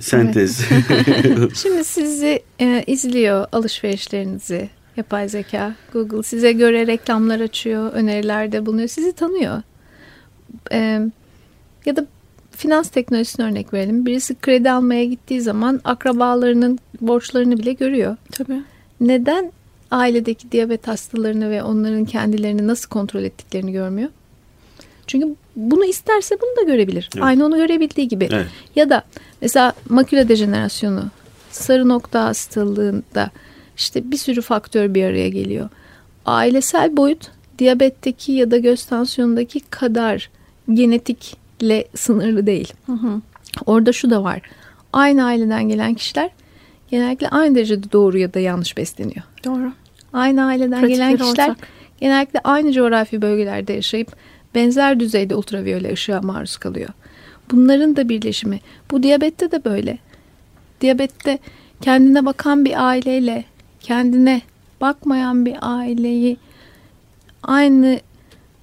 Sentez. 0.00 0.60
Şimdi 1.62 1.84
sizi 1.84 2.42
e, 2.60 2.84
izliyor 2.86 3.46
alışverişlerinizi 3.52 4.70
yapay 4.96 5.28
zeka. 5.28 5.74
Google 5.92 6.22
size 6.22 6.52
göre 6.52 6.86
reklamlar 6.86 7.40
açıyor, 7.40 7.92
önerilerde 7.92 8.66
bulunuyor. 8.66 8.88
Sizi 8.88 9.12
tanıyor. 9.12 9.62
E, 10.72 11.00
ya 11.86 11.96
da 11.96 12.06
finans 12.50 12.88
teknolojisine 12.88 13.46
örnek 13.46 13.72
verelim. 13.72 14.06
Birisi 14.06 14.34
kredi 14.34 14.70
almaya 14.70 15.04
gittiği 15.04 15.40
zaman 15.40 15.80
akrabalarının 15.84 16.78
borçlarını 17.00 17.58
bile 17.58 17.72
görüyor. 17.72 18.16
Tabii. 18.32 18.62
Neden 19.00 19.52
ailedeki 19.90 20.52
diyabet 20.52 20.88
hastalarını 20.88 21.50
ve 21.50 21.62
onların 21.62 22.04
kendilerini 22.04 22.66
nasıl 22.66 22.88
kontrol 22.88 23.22
ettiklerini 23.22 23.72
görmüyor? 23.72 24.10
Çünkü 25.10 25.34
bunu 25.56 25.84
isterse 25.84 26.36
bunu 26.42 26.56
da 26.56 26.72
görebilir. 26.72 27.10
Evet. 27.14 27.24
Aynı 27.24 27.44
onu 27.44 27.56
görebildiği 27.56 28.08
gibi. 28.08 28.28
evet. 28.32 28.46
Ya 28.76 28.90
da 28.90 29.02
mesela 29.40 29.72
maküle 29.88 30.28
dejenerasyonu, 30.28 31.04
sarı 31.50 31.88
nokta 31.88 32.24
hastalığında 32.24 33.30
işte 33.76 34.10
bir 34.10 34.16
sürü 34.16 34.42
faktör 34.42 34.94
bir 34.94 35.04
araya 35.04 35.28
geliyor. 35.28 35.68
Ailesel 36.26 36.96
boyut 36.96 37.30
diyabetteki 37.58 38.32
ya 38.32 38.50
da 38.50 38.58
göz 38.58 38.84
tansiyonundaki 38.84 39.60
kadar 39.60 40.30
genetikle 40.72 41.84
sınırlı 41.94 42.46
değil. 42.46 42.72
Hı 42.86 42.92
hı. 42.92 43.20
Orada 43.66 43.92
şu 43.92 44.10
da 44.10 44.24
var. 44.24 44.40
Aynı 44.92 45.24
aileden 45.24 45.68
gelen 45.68 45.94
kişiler 45.94 46.30
genellikle 46.90 47.28
aynı 47.28 47.54
derecede 47.54 47.92
doğru 47.92 48.18
ya 48.18 48.34
da 48.34 48.38
yanlış 48.40 48.76
besleniyor. 48.76 49.22
Doğru. 49.44 49.72
Aynı 50.12 50.44
aileden 50.44 50.80
Pratikleri 50.80 50.94
gelen 50.94 51.16
kişiler 51.16 51.48
ortak. 51.48 51.68
genellikle 52.00 52.40
aynı 52.44 52.72
coğrafi 52.72 53.22
bölgelerde 53.22 53.72
yaşayıp 53.72 54.16
benzer 54.54 55.00
düzeyde 55.00 55.34
ultraviyole 55.34 55.92
ışığa 55.92 56.20
maruz 56.20 56.56
kalıyor. 56.56 56.88
Bunların 57.50 57.96
da 57.96 58.08
birleşimi. 58.08 58.60
Bu 58.90 59.02
diyabette 59.02 59.50
de 59.50 59.64
böyle. 59.64 59.98
Diyabette 60.80 61.38
kendine 61.80 62.26
bakan 62.26 62.64
bir 62.64 62.88
aileyle 62.88 63.44
kendine 63.80 64.42
bakmayan 64.80 65.46
bir 65.46 65.56
aileyi 65.60 66.36
aynı 67.42 68.00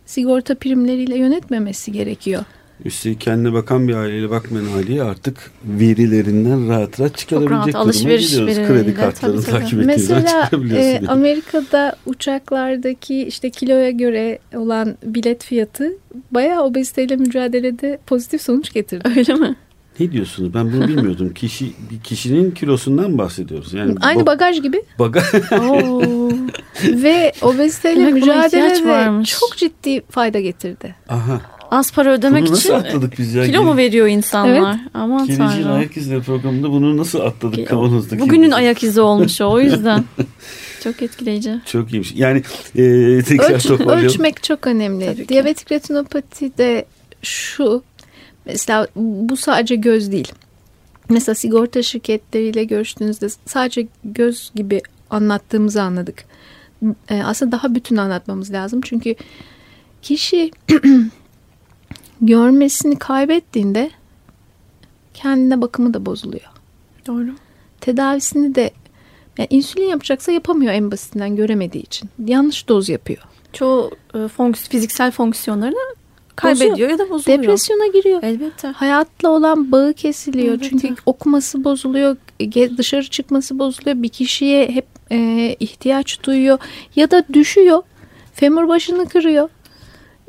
sigorta 0.05 0.55
primleriyle 0.55 1.17
yönetmemesi 1.17 1.91
gerekiyor. 1.91 2.43
Üstelik 2.85 3.21
kendine 3.21 3.53
bakan 3.53 3.87
bir 3.87 3.93
aileyle 3.95 4.29
bakmayan 4.29 4.65
aileye 4.77 5.03
artık 5.03 5.51
verilerinden 5.65 6.69
rahat 6.69 6.99
rahat 6.99 7.17
çıkarabilecek 7.17 7.53
rahat, 7.57 7.67
duruma 7.67 7.79
alışveriş 7.83 8.33
verileriyle, 8.37 8.67
Kredi 8.67 8.93
kartlarını 8.93 9.41
tabii, 9.41 9.51
tabii. 9.51 9.59
takip 9.63 9.79
ettiğinizden 9.79 10.17
Mesela 10.17 10.43
çıkarabiliyorsun. 10.43 11.05
e, 11.05 11.07
Amerika'da 11.09 11.95
uçaklardaki 12.05 13.23
işte 13.23 13.49
kiloya 13.49 13.89
göre 13.91 14.39
olan 14.55 14.97
bilet 15.03 15.43
fiyatı 15.43 15.93
bayağı 16.31 16.63
obeziteyle 16.63 17.15
mücadelede 17.15 17.99
pozitif 18.07 18.41
sonuç 18.41 18.73
getirdi. 18.73 19.09
Öyle 19.17 19.33
mi? 19.33 19.55
Ne 19.99 20.11
diyorsunuz? 20.11 20.53
Ben 20.53 20.73
bunu 20.73 20.87
bilmiyordum. 20.87 21.33
Kişi 21.35 21.65
bir 21.91 21.99
kişinin 21.99 22.51
kilosundan 22.51 23.17
bahsediyoruz. 23.17 23.73
Yani 23.73 23.95
Aynı 24.01 24.21
ba- 24.21 24.25
bagaj 24.25 24.61
gibi 24.61 24.81
baga 24.99 25.23
Oo. 25.71 26.29
ve 26.83 27.31
obeziteyle 27.41 28.11
mücadelede 28.11 29.23
çok 29.23 29.57
ciddi 29.57 30.01
fayda 30.09 30.39
getirdi. 30.39 30.95
Aha. 31.09 31.41
Az 31.71 31.91
para 31.91 32.13
ödemek 32.13 32.43
Bunu 32.43 32.51
nasıl 32.51 32.69
için 32.69 32.73
atladık 32.79 33.17
biz 33.19 33.33
ya? 33.33 33.45
kilo 33.45 33.63
mu 33.63 33.77
veriyor 33.77 34.07
insanlar? 34.07 34.71
Evet. 34.71 34.89
Aman 34.93 35.27
Geleceğin 35.27 35.49
tanrım. 35.49 35.71
ayak 35.71 35.97
izleri 35.97 36.21
programında 36.21 36.71
bunu 36.71 36.97
nasıl 36.97 37.19
atladık 37.19 37.67
kavanozdaki? 37.67 38.21
Bugünün 38.21 38.51
ayak 38.51 38.83
izi 38.83 39.01
olmuş 39.01 39.41
o, 39.41 39.51
o 39.51 39.59
yüzden. 39.59 40.03
Çok 40.83 41.01
etkileyici. 41.01 41.55
Çok 41.65 41.93
iyiymiş. 41.93 42.13
Yani 42.15 42.37
e, 42.75 42.83
tekrar 43.27 43.51
Ölç, 43.51 43.63
toparlayalım. 43.67 44.05
ölçmek 44.05 44.43
çok 44.43 44.67
önemli. 44.67 45.05
Tabii. 45.05 45.27
Diyabetik 45.29 45.71
retinopati 45.71 46.57
de 46.57 46.85
şu 47.21 47.83
mesela 48.45 48.87
bu 48.95 49.37
sadece 49.37 49.75
göz 49.75 50.11
değil. 50.11 50.31
Mesela 51.09 51.35
sigorta 51.35 51.83
şirketleriyle 51.83 52.63
görüştüğünüzde 52.63 53.27
sadece 53.45 53.87
göz 54.03 54.51
gibi 54.55 54.81
anlattığımızı 55.09 55.81
anladık. 55.81 56.25
E, 57.09 57.23
aslında 57.23 57.51
daha 57.51 57.75
bütün 57.75 57.97
anlatmamız 57.97 58.51
lazım. 58.53 58.81
Çünkü 58.81 59.15
kişi 60.01 60.51
görmesini 62.21 62.99
kaybettiğinde 62.99 63.91
kendine 65.13 65.61
bakımı 65.61 65.93
da 65.93 66.05
bozuluyor. 66.05 66.51
Doğru. 67.07 67.29
Tedavisini 67.81 68.55
de 68.55 68.71
yani 69.37 69.47
insülin 69.49 69.87
yapacaksa 69.87 70.31
yapamıyor 70.31 70.73
en 70.73 70.91
basitinden 70.91 71.35
göremediği 71.35 71.83
için. 71.83 72.09
Yanlış 72.25 72.67
doz 72.69 72.89
yapıyor. 72.89 73.23
Çoğu 73.53 73.91
e, 74.13 74.17
fonks- 74.17 74.69
fiziksel 74.69 75.11
fonksiyonlarını 75.11 75.95
kaybediyor 76.35 76.89
ya 76.89 76.97
da 76.97 77.09
bozuluyor. 77.09 77.41
Depresyona 77.41 77.87
giriyor. 77.87 78.23
Elbette. 78.23 78.67
Hayatla 78.67 79.29
olan 79.29 79.71
bağı 79.71 79.93
kesiliyor. 79.93 80.53
Elbette. 80.53 80.69
Çünkü 80.69 80.95
okuması 81.05 81.63
bozuluyor, 81.63 82.17
dışarı 82.77 83.09
çıkması 83.09 83.59
bozuluyor. 83.59 84.03
Bir 84.03 84.09
kişiye 84.09 84.69
hep 84.69 84.85
e, 85.11 85.55
ihtiyaç 85.59 86.23
duyuyor 86.23 86.59
ya 86.95 87.11
da 87.11 87.23
düşüyor. 87.33 87.81
Femur 88.33 88.67
başını 88.67 89.09
kırıyor. 89.09 89.49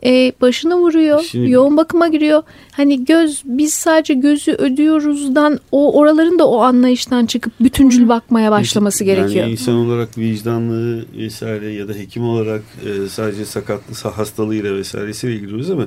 E, 0.04 0.32
başını 0.40 0.76
vuruyor. 0.76 1.20
Şimdi- 1.22 1.50
Yoğun 1.50 1.76
bakıma 1.76 2.08
giriyor. 2.08 2.42
Hani 2.72 3.04
göz 3.04 3.42
biz 3.44 3.74
sadece 3.74 4.14
gözü 4.14 4.52
ödüyoruzdan 4.52 5.58
o 5.72 5.98
oraların 5.98 6.38
da 6.38 6.48
o 6.48 6.58
anlayıştan 6.60 7.26
çıkıp 7.26 7.52
bütüncül 7.60 8.08
bakmaya 8.08 8.50
başlaması 8.50 9.04
gerekiyor. 9.04 9.44
Yani 9.44 9.52
insan 9.52 9.74
olarak 9.74 10.18
vicdanlı 10.18 11.04
vesaire 11.16 11.72
ya 11.72 11.88
da 11.88 11.92
hekim 11.92 12.24
olarak 12.24 12.62
e, 12.86 13.08
sadece 13.08 13.44
sakatlığı 13.44 14.10
hastalığıyla 14.10 14.74
vesairesiyle 14.76 15.34
ilgiliyoruz 15.34 15.70
ama 15.70 15.86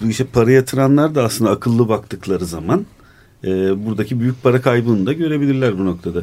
bu 0.00 0.08
işe 0.08 0.24
para 0.24 0.50
yatıranlar 0.50 1.14
da 1.14 1.22
aslında 1.24 1.50
akıllı 1.50 1.88
baktıkları 1.88 2.44
zaman 2.46 2.86
e, 3.44 3.84
buradaki 3.86 4.20
büyük 4.20 4.42
para 4.42 4.60
kaybını 4.60 5.06
da 5.06 5.12
görebilirler 5.12 5.78
bu 5.78 5.84
noktada. 5.84 6.22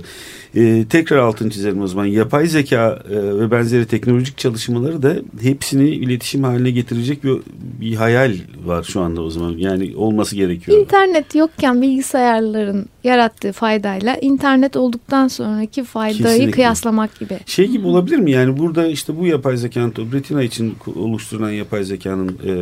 E, 0.56 0.86
tekrar 0.90 1.18
altını 1.18 1.52
çizelim 1.52 1.82
o 1.82 1.88
zaman. 1.88 2.06
Yapay 2.06 2.48
zeka 2.48 3.00
e, 3.10 3.16
ve 3.16 3.52
benzeri 3.52 3.86
teknolojik 3.86 4.38
çalışmaları 4.38 5.04
da 5.04 5.16
hepsini 5.42 5.90
iletişim 5.90 6.44
haline 6.44 6.72
getirecek 6.72 7.24
bir, 7.24 7.34
bir 7.82 7.96
hayal 7.96 8.34
var 8.66 8.84
şu 8.84 9.02
anda 9.02 9.22
o 9.22 9.30
zaman. 9.30 9.52
Yani 9.58 9.94
olması 9.96 10.36
gerekiyor. 10.36 10.80
İnternet 10.80 11.36
yokken 11.36 11.82
bilgisayarların 11.82 12.86
yarattığı 13.04 13.52
faydayla 13.52 14.16
internet 14.16 14.76
olduktan 14.76 15.28
sonraki 15.28 15.84
faydayı 15.84 16.24
Kesinlikle. 16.24 16.52
kıyaslamak 16.52 17.20
gibi. 17.20 17.40
Şey 17.46 17.68
gibi 17.68 17.88
olabilir 17.88 18.18
mi? 18.18 18.32
Yani 18.32 18.58
burada 18.58 18.88
işte 18.88 19.18
bu 19.18 19.28
yapay 19.28 19.58
zekanın, 19.58 19.94
retina 20.14 20.44
için 20.44 20.76
oluşturulan 20.96 21.52
yapay 21.52 21.84
zekanın 21.84 22.38
e, 22.44 22.54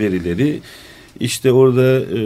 verileri, 0.00 0.60
işte 1.20 1.52
orada 1.52 2.00
e, 2.00 2.20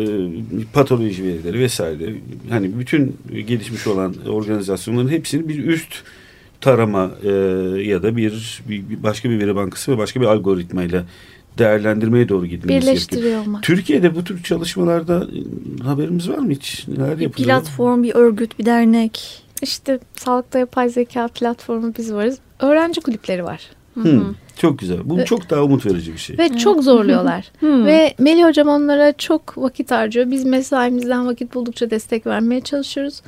patoloji 0.73 1.25
verileri 1.25 1.59
vesaire, 1.59 2.15
hani 2.51 2.79
bütün 2.79 3.17
gelişmiş 3.47 3.87
olan 3.87 4.15
organizasyonların 4.29 5.09
hepsini 5.09 5.49
bir 5.49 5.65
üst 5.65 5.95
tarama 6.61 7.11
e, 7.23 7.29
ya 7.83 8.03
da 8.03 8.17
bir, 8.17 8.63
bir 8.69 9.03
başka 9.03 9.31
bir 9.31 9.39
veri 9.41 9.57
bankası 9.57 9.93
ve 9.93 9.99
başka 9.99 10.21
bir 10.21 10.27
algoritmayla 10.27 11.05
değerlendirmeye 11.59 12.29
doğru 12.29 12.47
gidilmesi 12.47 13.11
gerekiyor. 13.11 13.41
Olmak. 13.43 13.63
Türkiye'de 13.63 14.15
bu 14.15 14.25
tür 14.25 14.43
çalışmalarda 14.43 15.27
e, 15.81 15.83
haberimiz 15.83 16.29
var 16.29 16.39
mı 16.39 16.51
hiç? 16.51 16.89
Neler 16.89 17.19
Bir 17.19 17.23
yapılıyor? 17.23 17.49
platform, 17.49 18.03
bir 18.03 18.15
örgüt, 18.15 18.59
bir 18.59 18.65
dernek. 18.65 19.43
İşte 19.63 19.99
sağlıkta 20.17 20.59
yapay 20.59 20.89
zeka 20.89 21.29
platformu 21.29 21.93
biz 21.99 22.13
varız. 22.13 22.39
Öğrenci 22.61 23.01
kulüpleri 23.01 23.45
var. 23.45 23.61
Hı, 24.03 24.23
çok 24.57 24.79
güzel. 24.79 24.99
Bu 25.05 25.17
Ve- 25.19 25.25
çok 25.25 25.51
daha 25.51 25.63
umut 25.63 25.87
verici 25.87 26.13
bir 26.13 26.19
şey. 26.19 26.39
Ve 26.39 26.57
çok 26.57 26.83
zorluyorlar. 26.83 27.51
Hmm. 27.61 27.87
Ve 27.87 28.15
Melih 28.19 28.45
hocam 28.45 28.69
onlara 28.69 29.13
çok 29.13 29.59
vakit 29.59 29.91
harcıyor. 29.91 30.31
Biz 30.31 30.45
mesaimizden 30.45 31.27
vakit 31.27 31.55
buldukça 31.55 31.91
destek 31.91 32.27
vermeye 32.27 32.61
çalışıyoruz. 32.61 33.21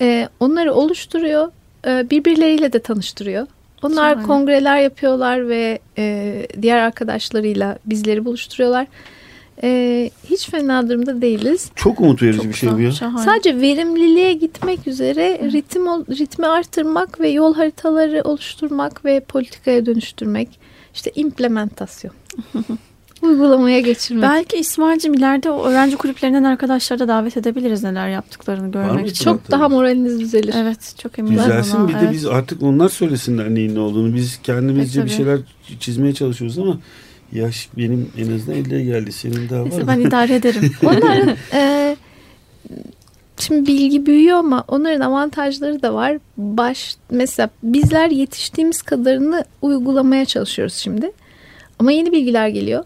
Ee, 0.00 0.28
onları 0.40 0.74
oluşturuyor. 0.74 1.48
Ee, 1.86 2.10
birbirleriyle 2.10 2.72
de 2.72 2.78
tanıştırıyor. 2.78 3.46
Onlar 3.82 4.10
Şahane. 4.12 4.26
kongreler 4.26 4.80
yapıyorlar 4.80 5.48
ve 5.48 5.78
e, 5.98 6.46
diğer 6.62 6.78
arkadaşlarıyla 6.78 7.78
bizleri 7.86 8.24
buluşturuyorlar. 8.24 8.86
Ee, 9.64 10.10
hiç 10.30 10.50
fena 10.50 10.88
durumda 10.88 11.22
değiliz. 11.22 11.70
Çok 11.74 12.00
umut 12.00 12.22
verici 12.22 12.38
Çok 12.38 12.48
bir 12.48 12.54
şey 12.54 12.72
bu 12.72 12.80
ya. 12.80 12.92
şahane. 12.92 13.24
Sadece 13.24 13.60
verimliliğe 13.60 14.32
gitmek 14.32 14.86
üzere 14.86 15.50
ritim 15.52 15.86
ritmi 15.86 16.46
artırmak 16.46 17.20
ve 17.20 17.28
yol 17.28 17.54
haritaları 17.54 18.22
oluşturmak 18.24 19.04
ve 19.04 19.20
politikaya 19.20 19.86
dönüştürmek. 19.86 20.48
İşte 20.94 21.12
implementasyon. 21.14 22.12
Uygulamaya 23.22 23.80
geçirmek. 23.80 24.22
Belki 24.22 24.56
İsmail'cim 24.56 25.14
ileride 25.14 25.50
o 25.50 25.64
öğrenci 25.64 25.96
kulüplerinden 25.96 26.44
arkadaşları 26.44 27.00
da 27.00 27.08
davet 27.08 27.36
edebiliriz 27.36 27.82
neler 27.82 28.08
yaptıklarını 28.08 28.72
görmek 28.72 29.08
için. 29.08 29.24
Çok 29.24 29.50
daha 29.50 29.68
moraliniz 29.68 30.20
düzelir. 30.20 30.54
Evet 30.56 30.94
çok 31.02 31.18
eminim. 31.18 31.38
Düzelsin 31.38 31.80
buna, 31.80 31.88
bir 31.88 31.94
de 31.94 31.98
evet. 32.02 32.12
biz 32.12 32.26
artık 32.26 32.62
onlar 32.62 32.88
söylesinler 32.88 33.54
neyin 33.54 33.74
ne 33.74 33.80
olduğunu. 33.80 34.14
Biz 34.14 34.40
kendimizce 34.42 35.00
E, 35.00 35.04
bir 35.04 35.10
şeyler 35.10 35.38
çizmeye 35.80 36.14
çalışıyoruz 36.14 36.58
ama 36.58 36.78
yaş 37.32 37.68
benim 37.76 38.10
en 38.18 38.34
azından 38.34 38.58
50'ye 38.60 38.84
geldi. 38.84 39.12
Senin 39.12 39.48
daha 39.48 39.60
var 39.60 39.64
Neyse 39.64 39.82
mı? 39.82 39.86
ben 39.88 40.00
idare 40.00 40.34
ederim. 40.34 40.72
Onların 40.86 41.36
e, 41.52 41.96
şimdi 43.38 43.66
bilgi 43.66 44.06
büyüyor 44.06 44.38
ama 44.38 44.64
onların 44.68 45.00
avantajları 45.00 45.82
da 45.82 45.94
var. 45.94 46.18
Baş 46.36 46.96
mesela 47.10 47.50
bizler 47.62 48.10
yetiştiğimiz 48.10 48.82
kadarını 48.82 49.44
uygulamaya 49.62 50.24
çalışıyoruz 50.24 50.74
şimdi. 50.74 51.12
Ama 51.78 51.92
yeni 51.92 52.12
bilgiler 52.12 52.48
geliyor. 52.48 52.84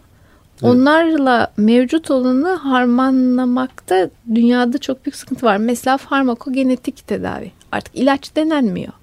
Onlarla 0.61 1.53
mevcut 1.57 2.11
olanı 2.11 2.49
harmanlamakta 2.55 4.09
dünyada 4.35 4.77
çok 4.77 5.05
büyük 5.05 5.15
sıkıntı 5.15 5.45
var. 5.45 5.57
Mesela 5.57 5.97
farmakogenetik 5.97 7.07
tedavi. 7.07 7.51
Artık 7.71 7.95
ilaç 7.95 8.35
denenmiyor. 8.35 8.93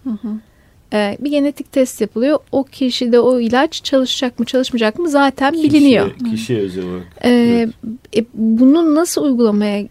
Ee, 0.95 1.17
bir 1.21 1.31
genetik 1.31 1.73
test 1.73 2.01
yapılıyor. 2.01 2.39
O 2.53 2.65
kişide 2.65 3.21
o 3.21 3.41
ilaç 3.41 3.85
çalışacak 3.85 4.39
mı 4.39 4.45
çalışmayacak 4.45 4.99
mı 4.99 5.09
zaten 5.09 5.53
biliniyor. 5.53 6.15
Kişiye, 6.31 6.61
özel 6.61 6.85
olarak. 6.85 7.07
Ee, 7.25 7.69
e, 8.17 8.25
bunu 8.35 8.95
nasıl 8.95 9.25
uygulamaya 9.25 9.87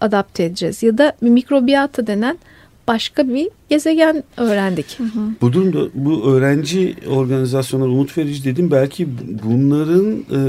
adapte 0.00 0.44
edeceğiz? 0.44 0.82
Ya 0.82 0.98
da 0.98 1.12
mikrobiyata 1.20 2.06
denen 2.06 2.38
başka 2.88 3.28
bir 3.28 3.48
gezegen 3.68 4.24
öğrendik. 4.36 4.98
Bu 5.40 5.52
durumda 5.52 5.78
bu 5.94 6.32
öğrenci 6.32 6.94
organizasyonları 7.08 7.90
umut 7.90 8.18
verici 8.18 8.44
dedim. 8.44 8.70
Belki 8.70 9.08
bunların 9.44 10.12
e, 10.30 10.40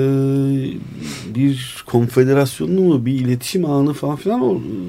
bir 1.35 1.83
konfederasyonunu 1.87 2.81
mu 2.81 3.05
bir 3.05 3.13
iletişim 3.13 3.65
ağını 3.65 3.93
falan 3.93 4.15
filan 4.15 4.41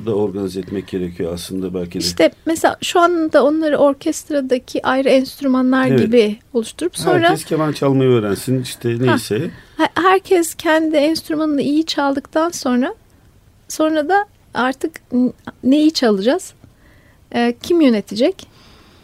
da 0.07 0.15
organize 0.15 0.61
etmek 0.61 0.89
gerekiyor 0.89 1.35
aslında 1.35 1.75
belki 1.75 1.95
de. 1.95 1.99
İşte 1.99 2.31
mesela 2.47 2.77
şu 2.83 3.01
anda 3.01 3.45
onları 3.45 3.77
orkestradaki 3.77 4.87
ayrı 4.87 5.09
enstrümanlar 5.09 5.87
Evet. 5.87 6.01
gibi 6.01 6.37
oluşturup 6.55 6.99
sonra 6.99 7.29
Herkes 7.31 7.45
keman 7.45 7.73
çalmayı 7.73 8.11
öğrensin 8.11 8.63
işte 8.63 8.97
neyse. 9.01 9.51
Her- 9.77 9.91
herkes 9.95 10.55
kendi 10.55 10.97
enstrümanını 10.97 11.63
iyi 11.63 11.87
çaldıktan 11.87 12.51
sonra 12.51 12.95
sonra 13.69 14.09
da 14.09 14.25
artık 14.55 14.93
neyi 15.65 15.93
çalacağız? 15.93 16.53
Ee, 17.35 17.55
kim 17.63 17.81
yönetecek? 17.81 18.47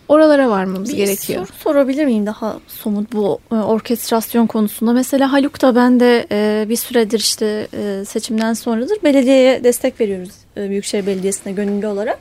Oralara 0.09 0.51
varmamız 0.51 0.93
Bir 0.93 0.97
gerekiyor. 0.97 1.47
soru 1.47 1.57
sorabilir 1.59 2.05
miyim 2.05 2.27
daha 2.27 2.59
somut 2.69 3.13
bu 3.13 3.39
e, 3.53 3.55
orkestrasyon 3.55 4.47
konusunda? 4.47 4.93
Mesela 4.93 5.33
Haluk 5.33 5.63
da 5.63 5.75
ben 5.77 6.01
de 6.01 6.27
e, 6.33 6.67
bir 6.69 6.77
süredir 6.77 7.19
işte 7.19 7.69
e, 7.73 8.05
seçimden 8.05 8.53
sonradır 8.53 8.99
belediyeye 9.05 9.65
destek 9.65 10.01
veriyoruz. 10.01 10.31
E, 10.57 10.71
Büyükşehir 10.71 11.07
Belediyesi'ne 11.07 11.53
gönüllü 11.53 11.87
olarak. 11.87 12.19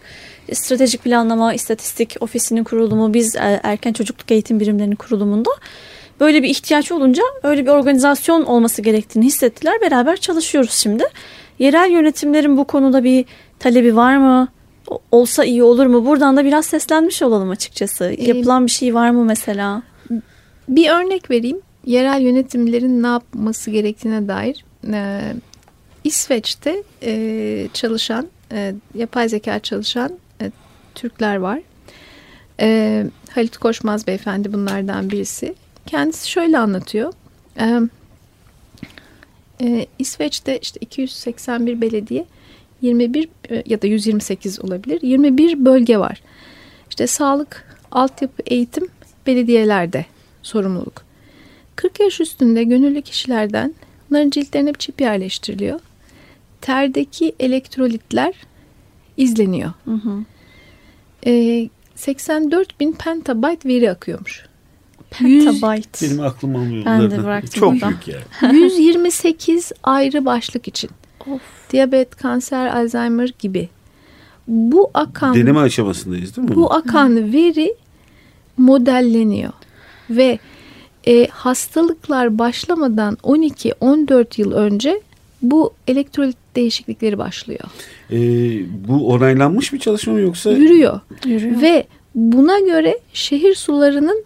E, 0.50 0.56
Stratejik 0.56 1.04
planlama, 1.04 1.54
istatistik 1.54 2.16
ofisinin 2.20 2.64
kurulumu, 2.64 3.14
biz 3.14 3.36
e, 3.36 3.60
erken 3.64 3.94
çocukluk 3.94 4.32
eğitim 4.32 4.60
birimlerinin 4.60 4.96
kurulumunda 4.96 5.50
böyle 6.20 6.44
bir 6.44 6.50
ihtiyaç 6.50 6.92
olunca 6.92 7.24
öyle 7.44 7.66
bir 7.66 7.72
organizasyon 7.72 8.44
olması 8.44 8.82
gerektiğini 8.82 9.26
hissettiler. 9.26 9.82
Beraber 9.82 10.18
çalışıyoruz 10.18 10.72
şimdi. 10.74 11.04
Yerel 11.60 11.92
yönetimlerin 11.92 12.58
bu 12.58 12.64
konuda 12.66 13.04
bir 13.04 13.26
talebi 13.60 13.96
var 13.96 14.18
mı? 14.18 14.48
Olsa 15.12 15.44
iyi 15.44 15.64
olur 15.64 15.86
mu? 15.86 16.06
Buradan 16.06 16.38
da 16.38 16.46
biraz 16.46 16.66
seslenmiş 16.66 17.22
olalım 17.22 17.50
açıkçası. 17.50 18.06
Ee, 18.18 18.24
Yapılan 18.24 18.66
bir 18.66 18.72
şey 18.72 18.94
var 18.94 19.10
mı 19.10 19.26
mesela? 19.26 19.84
Bir 20.68 20.90
örnek 20.90 21.32
vereyim. 21.32 21.62
Yerel 21.86 22.22
yönetimlerin 22.22 23.04
ne 23.04 23.08
yapması 23.08 23.72
gerektiğine 23.72 24.28
dair. 24.28 24.66
Ee, 24.94 25.34
İsveç'te 26.04 26.84
e, 27.04 27.68
çalışan, 27.74 28.28
e, 28.52 28.74
yapay 28.96 29.30
zeka 29.30 29.60
çalışan 29.60 30.12
e, 30.42 30.52
Türkler 30.96 31.36
var. 31.36 31.60
E, 32.60 33.06
Halit 33.32 33.58
Koşmaz 33.58 34.08
beyefendi 34.08 34.54
bunlardan 34.54 35.10
birisi. 35.10 35.56
Kendisi 35.86 36.30
şöyle 36.30 36.60
anlatıyor. 36.60 37.14
E, 37.60 37.80
e, 39.62 39.86
İsveç'te 40.00 40.60
işte 40.60 40.80
281 40.82 41.82
belediye, 41.82 42.26
21 42.82 43.30
e, 43.50 43.64
ya 43.66 43.82
da 43.82 43.88
128 43.88 44.60
olabilir. 44.62 45.02
21 45.02 45.66
bölge 45.66 45.98
var. 45.98 46.22
İşte 46.90 47.08
sağlık, 47.08 47.78
altyapı, 47.92 48.44
eğitim 48.46 48.88
belediyelerde 49.28 50.06
sorumluluk. 50.42 51.06
40 51.76 52.00
yaş 52.00 52.22
üstünde 52.22 52.64
gönüllü 52.64 53.02
kişilerden 53.02 53.76
bunların 54.10 54.30
ciltlerine 54.30 54.74
bir 54.74 54.80
çip 54.80 55.02
yerleştiriliyor. 55.02 55.80
Terdeki 56.62 57.36
elektrolitler 57.40 58.34
izleniyor. 59.18 59.74
Hı 59.86 59.92
hı. 59.92 60.24
Ee, 61.26 61.70
84 61.96 62.80
bin 62.80 62.92
pentabyte 62.92 63.70
veri 63.70 63.92
akıyormuş. 63.92 64.46
Petabyte. 65.10 66.06
Benim 66.06 66.20
aklım 66.22 66.56
almıyor. 66.56 66.86
Ben 66.86 67.12
de 67.12 67.24
bıraktım 67.24 67.60
Çok 67.60 67.74
büyük 67.74 68.08
yani. 68.42 68.58
128 68.62 69.72
ayrı 69.84 70.26
başlık 70.26 70.68
için. 70.68 70.90
Of. 71.34 71.42
Diyabet, 71.72 72.16
kanser, 72.16 72.68
Alzheimer 72.68 73.34
gibi. 73.40 73.70
Bu 74.48 74.92
akan 74.94 75.36
Deneme 75.36 75.60
aşamasındayız 75.60 76.38
değil 76.38 76.50
mi? 76.50 76.56
bu 76.56 76.74
akan 76.74 77.34
veri 77.34 77.76
modelleniyor 78.58 79.54
ve 80.10 80.40
e, 81.08 81.28
hastalıklar 81.28 82.40
başlamadan 82.40 83.18
12-14 83.24 84.42
yıl 84.42 84.52
önce 84.52 85.02
bu 85.42 85.74
elektrolit 85.88 86.38
değişiklikleri 86.56 87.18
başlıyor. 87.18 87.64
Ee, 88.12 88.18
bu 88.88 89.08
onaylanmış 89.08 89.74
bir 89.74 89.80
çalışma 89.80 90.14
mı 90.14 90.20
yoksa? 90.20 90.52
Yürüyor. 90.52 91.00
Yürüyor. 91.26 91.62
Ve 91.62 91.88
buna 92.16 92.60
göre 92.60 93.00
şehir 93.14 93.56
sularının 93.56 94.24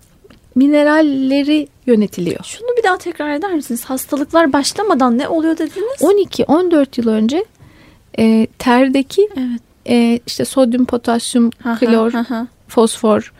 mineralleri 0.55 1.67
yönetiliyor. 1.91 2.43
Şunu 2.43 2.67
bir 2.77 2.83
daha 2.83 2.97
tekrar 2.97 3.33
eder 3.33 3.53
misiniz? 3.53 3.85
Hastalıklar 3.85 4.53
başlamadan 4.53 5.17
ne 5.17 5.27
oluyor 5.27 5.57
dediniz? 5.57 6.01
12-14 6.01 7.01
yıl 7.01 7.07
önce 7.07 7.45
e, 8.19 8.47
terdeki 8.59 9.29
Evet. 9.37 9.61
e, 9.89 10.19
işte 10.27 10.45
sodyum, 10.45 10.85
potasyum, 10.85 11.49
Aha, 11.65 11.75
klor, 11.75 12.13
aha. 12.13 12.47
fosfor 12.67 13.33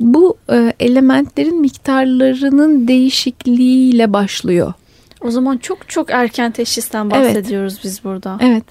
bu 0.00 0.36
e, 0.52 0.72
elementlerin 0.80 1.60
miktarlarının 1.60 2.88
değişikliğiyle 2.88 4.12
başlıyor. 4.12 4.72
O 5.20 5.30
zaman 5.30 5.56
çok 5.56 5.88
çok 5.88 6.10
erken 6.10 6.50
teşhisten 6.52 7.10
Evet. 7.14 7.26
bahsediyoruz 7.36 7.78
biz 7.84 8.04
burada. 8.04 8.38
Evet. 8.40 8.64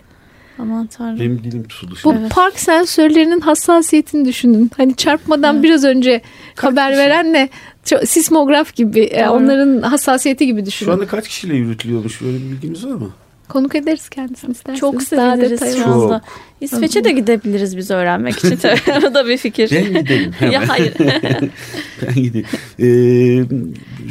Aman 0.60 0.88
tanrım. 0.88 1.20
Benim 1.20 1.44
dilim 1.44 1.63
tutuldu. 1.63 1.91
Bu 2.04 2.13
şimdi. 2.13 2.30
park 2.30 2.60
sensörlerinin 2.60 3.39
hassasiyetini 3.39 4.26
düşünün. 4.26 4.72
Hani 4.78 4.96
çarpmadan 4.96 5.63
biraz 5.63 5.84
önce 5.84 6.22
haber 6.56 6.98
verenle 6.98 7.50
ço- 7.86 8.06
sismograf 8.06 8.76
gibi 8.76 9.00
e, 9.00 9.26
Doğru. 9.26 9.32
onların 9.32 9.82
hassasiyeti 9.82 10.46
gibi 10.46 10.65
düşünün. 10.65 10.89
Şu 10.89 10.94
anda 10.94 11.08
kaç 11.08 11.28
kişiyle 11.28 11.56
yürütülüyormuş? 11.56 12.22
Böyle 12.22 12.38
bir 12.38 12.44
bilginiz 12.52 12.86
var 12.86 12.91
mı? 12.91 13.10
Konuk 13.50 13.76
ederiz 13.76 14.10
kendisini 14.10 14.52
isterseniz. 14.52 14.80
Çok 14.80 14.94
Daha 14.94 15.02
seviniriz 15.36 15.52
detaylı. 15.52 15.78
şu 15.78 15.84
Çok. 15.84 16.22
İsveç'e 16.62 17.04
de 17.04 17.12
gidebiliriz 17.12 17.78
biz 17.78 17.91
öğrenmek 17.91 18.38
için. 18.38 18.56
Tabii. 18.62 19.06
o 19.08 19.13
da 19.13 19.28
bir 19.28 19.38
fikir. 19.38 19.71
Ben 19.71 19.84
gidelim 20.04 20.32
hemen. 20.32 20.52
ya 20.52 20.69
hayır. 20.69 20.93
ben 22.08 22.13
gideyim. 22.15 22.47
Ee, 22.80 23.43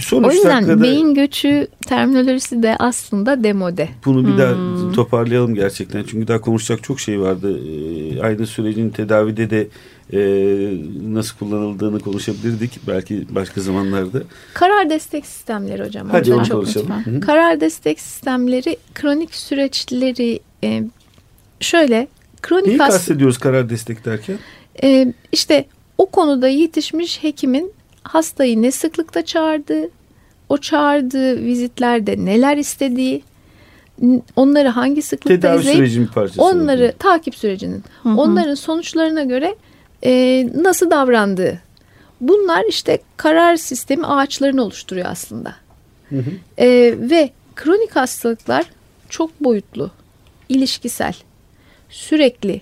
son 0.01 0.23
O 0.23 0.31
yüzden 0.33 0.57
dakikada 0.57 0.83
beyin 0.83 1.15
göçü 1.15 1.67
terminolojisi 1.87 2.63
de 2.63 2.77
aslında 2.79 3.45
demode. 3.45 3.89
bunu 4.05 4.27
bir 4.27 4.31
Hmm. 4.33 4.39
daha 4.39 4.93
toparlayalım 4.93 5.55
gerçekten. 5.55 6.05
Çünkü 6.05 6.29
daha 6.29 6.41
konuşacak 6.41 6.83
çok 6.83 7.01
şey 7.01 7.21
vardı. 7.21 7.59
Ee, 7.59 8.21
aynı 8.23 8.47
sürecin 8.47 8.91
tedavide 8.91 9.51
de 9.51 9.67
e, 10.13 10.21
nasıl 11.15 11.37
kullanıldığını 11.39 12.01
konuşabilirdik. 12.01 12.81
Belki 12.89 13.27
başka 13.31 13.61
zamanlarda. 13.61 14.23
Karar 14.55 14.91
destek 14.91 15.27
sistemleri 15.27 15.85
hocam. 15.85 16.09
Hadi 16.11 16.35
onu 16.35 16.47
çok 16.47 16.57
konuşalım. 16.61 17.21
Karar 17.21 17.61
destek 17.61 18.01
sistemleri 18.01 18.77
kronik 18.95 19.35
süreçleri 19.35 20.41
e, 20.65 20.83
şöyle 21.61 22.09
kronik 22.43 22.67
Neyi 22.67 22.79
hast- 22.79 22.91
kastediyoruz 22.93 23.39
karar 23.39 23.71
destek 23.71 24.05
derken? 24.05 24.39
e, 24.83 25.13
işte 25.33 25.65
o 25.99 26.07
konuda 26.07 26.49
yetişmiş 26.49 27.23
hekimin 27.23 27.73
hastayı 28.03 28.63
ne 28.63 28.71
sıklıkta 28.71 29.25
çağırdığı, 29.25 29.91
o 30.49 30.59
çağırdığı 30.59 31.45
vizitlerde 31.45 32.25
neler 32.25 32.57
istediği, 32.57 33.23
onları 34.37 34.69
hangi 34.69 35.03
sıklıkta 35.03 35.41
Tedavi 35.41 35.61
izleyip 35.61 35.77
sürecinin 35.77 36.07
bir 36.07 36.13
parçası. 36.13 36.43
onları 36.43 36.77
oluyor. 36.79 36.93
takip 36.99 37.35
sürecinin, 37.35 37.85
Hı 38.03 38.09
hı. 38.09 38.17
onların 38.17 38.55
sonuçlarına 38.55 39.23
göre 39.23 39.55
e, 40.05 40.47
nasıl 40.55 40.91
davrandığı. 40.91 41.61
Bunlar 42.21 42.65
işte 42.69 42.99
karar 43.17 43.57
sistemi 43.57 44.07
ağaçlarını 44.07 44.63
oluşturuyor 44.63 45.07
aslında. 45.11 45.55
Hı 46.09 46.17
hı. 46.17 46.31
E, 46.59 46.67
ve 47.11 47.31
kronik 47.57 47.97
hastalıklar 47.97 48.65
çok 49.09 49.41
boyutlu, 49.41 49.91
ilişkisel, 50.49 51.15
sürekli, 51.91 52.61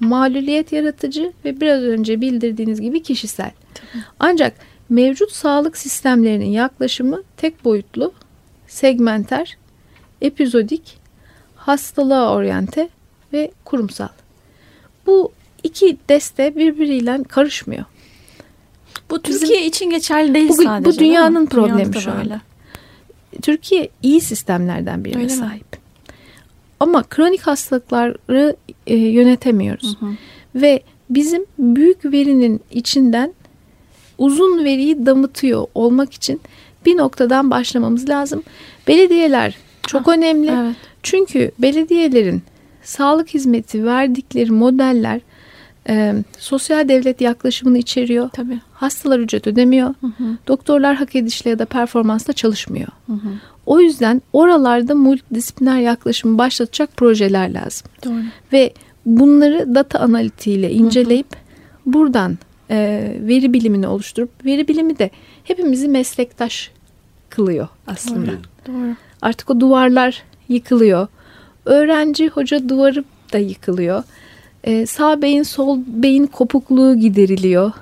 maluliyet 0.00 0.72
yaratıcı 0.72 1.32
ve 1.44 1.60
biraz 1.60 1.82
önce 1.82 2.20
bildirdiğiniz 2.20 2.80
gibi 2.80 3.02
kişisel. 3.02 3.50
Ancak 4.20 4.54
mevcut 4.88 5.32
sağlık 5.32 5.76
sistemlerinin 5.76 6.50
yaklaşımı 6.50 7.22
tek 7.36 7.64
boyutlu, 7.64 8.12
segmenter, 8.66 9.56
epizodik, 10.22 10.98
hastalığa 11.56 12.34
oryante 12.34 12.88
ve 13.32 13.50
kurumsal. 13.64 14.08
Bu 15.06 15.32
iki 15.62 15.96
deste 16.08 16.56
birbiriyle 16.56 17.22
karışmıyor. 17.22 17.84
Bu 19.10 19.22
Türkiye 19.22 19.66
için 19.66 19.90
geçerli 19.90 20.34
değil 20.34 20.48
Bu- 20.48 20.58
bu 20.58 20.62
sadece. 20.62 20.98
dünyanın 20.98 21.34
değil 21.34 21.42
mi? 21.44 21.48
problemi 21.48 21.92
Dünyada 21.92 22.18
böyle. 22.18 22.40
Türkiye 23.42 23.88
iyi 24.02 24.20
sistemlerden 24.20 25.04
birine 25.04 25.22
Öyle 25.22 25.34
mi? 25.34 25.40
Ama 26.80 27.02
kronik 27.02 27.40
hastalıkları 27.40 28.56
e, 28.86 28.96
yönetemiyoruz. 28.96 29.96
Hı 30.00 30.06
hı. 30.06 30.10
Ve 30.54 30.82
bizim 31.10 31.46
büyük 31.58 32.04
verinin 32.04 32.60
içinden 32.70 33.32
uzun 34.18 34.64
veriyi 34.64 35.06
damıtıyor 35.06 35.66
olmak 35.74 36.12
için 36.12 36.40
bir 36.86 36.96
noktadan 36.96 37.50
başlamamız 37.50 38.08
lazım. 38.08 38.42
Belediyeler 38.88 39.56
çok 39.86 40.08
önemli. 40.08 40.50
Evet. 40.50 40.76
Çünkü 41.02 41.50
belediyelerin 41.58 42.42
sağlık 42.82 43.28
hizmeti 43.34 43.84
verdikleri 43.84 44.50
modeller 44.50 45.20
e, 45.90 46.14
sosyal 46.38 46.88
devlet 46.88 47.20
yaklaşımını 47.20 47.78
içeriyor. 47.78 48.30
Tabii. 48.32 48.60
Hastalar 48.72 49.18
ücret 49.18 49.46
ödemiyor. 49.46 49.94
Hı 50.00 50.06
hı. 50.06 50.36
Doktorlar 50.48 50.96
hak 50.96 51.16
edişle 51.16 51.50
ya 51.50 51.58
da 51.58 51.64
performansla 51.64 52.32
çalışmıyor. 52.32 52.88
Hı 53.06 53.12
hı. 53.12 53.28
O 53.66 53.80
yüzden 53.80 54.22
oralarda 54.32 54.94
multidisipliner 54.94 55.80
yaklaşımı 55.80 56.38
başlatacak 56.38 56.96
projeler 56.96 57.54
lazım. 57.54 57.88
Doğru. 58.04 58.22
Ve 58.52 58.72
bunları 59.06 59.74
data 59.74 59.98
analitiğiyle 59.98 60.72
inceleyip 60.72 61.26
buradan 61.86 62.38
e, 62.70 63.10
veri 63.20 63.52
bilimini 63.52 63.86
oluşturup 63.86 64.44
veri 64.44 64.68
bilimi 64.68 64.98
de 64.98 65.10
hepimizi 65.44 65.88
meslektaş 65.88 66.70
kılıyor 67.30 67.68
aslında. 67.86 68.30
Doğru. 68.66 68.96
Artık 69.22 69.50
o 69.50 69.60
duvarlar 69.60 70.22
yıkılıyor. 70.48 71.08
Öğrenci 71.64 72.28
hoca 72.28 72.68
duvarı 72.68 73.04
da 73.32 73.38
yıkılıyor. 73.38 74.02
E, 74.64 74.86
sağ 74.86 75.22
beyin 75.22 75.42
sol 75.42 75.78
beyin 75.86 76.26
kopukluğu 76.26 76.94
gideriliyor. 76.98 77.72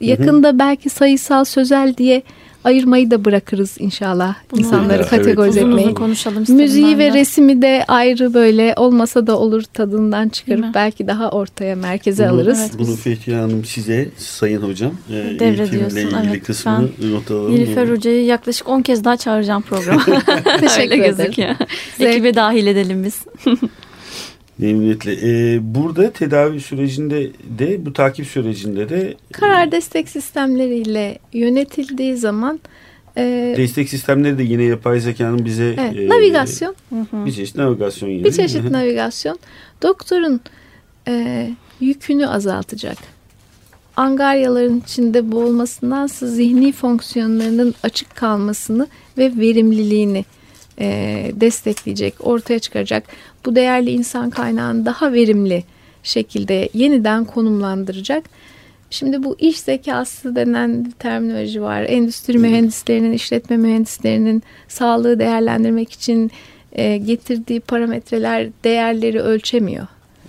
Yakında 0.00 0.58
belki 0.58 0.90
sayısal 0.90 1.44
sözel 1.44 1.96
diye 1.96 2.22
ayırmayı 2.64 3.10
da 3.10 3.24
bırakırız 3.24 3.76
inşallah. 3.78 4.34
Bunu 4.50 4.60
insanları 4.60 4.96
evet, 4.96 5.10
kategorize 5.10 5.60
Uzun 5.60 5.70
etmeyi. 5.70 5.86
uzun 5.86 5.94
konuşalım 5.94 6.44
Müziği 6.48 6.98
ve 6.98 7.12
de. 7.12 7.18
resmi 7.18 7.62
de 7.62 7.84
ayrı 7.88 8.34
böyle 8.34 8.74
olmasa 8.76 9.26
da 9.26 9.38
olur 9.38 9.62
tadından 9.62 10.28
çıkarıp 10.28 10.74
belki 10.74 11.06
daha 11.06 11.30
ortaya 11.30 11.76
merkeze 11.76 12.24
Bunu, 12.24 12.32
alırız. 12.32 12.60
Evet, 12.60 12.72
bunu 12.78 12.96
Fethiye 12.96 13.36
Hanım 13.36 13.64
size 13.64 14.08
Sayın 14.16 14.62
Hocam 14.62 14.92
e, 15.10 15.12
Devrediyorsun, 15.12 15.96
eğitimle 15.96 16.02
ilgili 16.02 16.30
evet, 16.30 16.44
kısmını 16.44 16.88
not 17.12 17.30
alalım. 17.30 17.54
Nilüfer 17.54 17.88
Hoca'yı 17.88 18.24
yaklaşık 18.24 18.68
10 18.68 18.82
kez 18.82 19.04
daha 19.04 19.16
çağıracağım 19.16 19.62
programa. 19.62 20.04
Teşekkür 20.60 20.98
ederim. 20.98 21.16
gözüküyor. 21.16 21.54
Ekibe 22.00 22.34
dahil 22.34 22.66
edelim 22.66 23.04
biz. 23.04 23.24
Memnuniyetle. 24.58 25.12
E, 25.12 25.58
burada 25.74 26.10
tedavi 26.10 26.60
sürecinde 26.60 27.30
de 27.58 27.86
bu 27.86 27.92
takip 27.92 28.26
sürecinde 28.26 28.88
de 28.88 29.14
Karar 29.32 29.72
destek 29.72 30.08
sistemleriyle 30.08 31.18
yönetildiği 31.32 32.16
zaman 32.16 32.60
Ee, 33.18 33.54
Destek 33.56 33.88
sistemleri 33.88 34.38
de 34.38 34.42
yine 34.42 34.62
yapay 34.62 35.00
zekanın 35.00 35.44
bize 35.44 35.64
evet, 35.78 35.96
e, 35.98 36.08
navigasyon. 36.08 36.74
Bir 37.12 37.32
çeşit 37.32 37.56
navigasyon 37.56 38.08
yine. 38.08 38.24
Bir 38.24 38.32
çeşit 38.32 38.70
navigasyon. 38.70 39.38
Doktorun 39.82 40.40
e, 41.08 41.50
yükünü 41.80 42.26
azaltacak. 42.26 42.98
Angaryaların 43.96 44.80
içinde 44.80 45.32
boğulmasındansa 45.32 46.26
zihni 46.26 46.72
fonksiyonlarının 46.72 47.74
açık 47.82 48.16
kalmasını 48.16 48.86
ve 49.18 49.32
verimliliğini 49.36 50.24
e, 50.80 50.86
destekleyecek, 51.34 52.14
ortaya 52.20 52.58
çıkaracak. 52.58 53.04
Bu 53.46 53.54
değerli 53.54 53.90
insan 53.90 54.30
kaynağını 54.30 54.86
daha 54.86 55.12
verimli 55.12 55.64
şekilde 56.02 56.68
yeniden 56.74 57.24
konumlandıracak. 57.24 58.24
Şimdi 58.90 59.22
bu 59.24 59.36
iş 59.38 59.60
zekası 59.60 60.36
denen 60.36 60.84
bir 60.84 60.90
terminoloji 60.90 61.62
var. 61.62 61.82
Endüstri 61.82 62.38
mühendislerinin, 62.38 63.12
işletme 63.12 63.56
mühendislerinin 63.56 64.42
sağlığı 64.68 65.18
değerlendirmek 65.18 65.92
için 65.92 66.30
e, 66.72 66.96
getirdiği 66.96 67.60
parametreler 67.60 68.48
değerleri 68.64 69.20
ölçemiyor. 69.20 69.86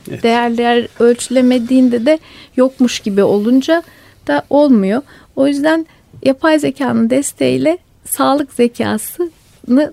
Evet. 0.09 0.23
Değerler 0.23 0.87
ölçülemediğinde 0.99 2.05
de 2.05 2.19
yokmuş 2.55 2.99
gibi 2.99 3.23
olunca 3.23 3.83
da 4.27 4.43
olmuyor. 4.49 5.01
O 5.35 5.47
yüzden 5.47 5.85
yapay 6.23 6.59
zekanın 6.59 7.09
desteğiyle 7.09 7.77
sağlık 8.05 8.53
zekası 8.53 9.29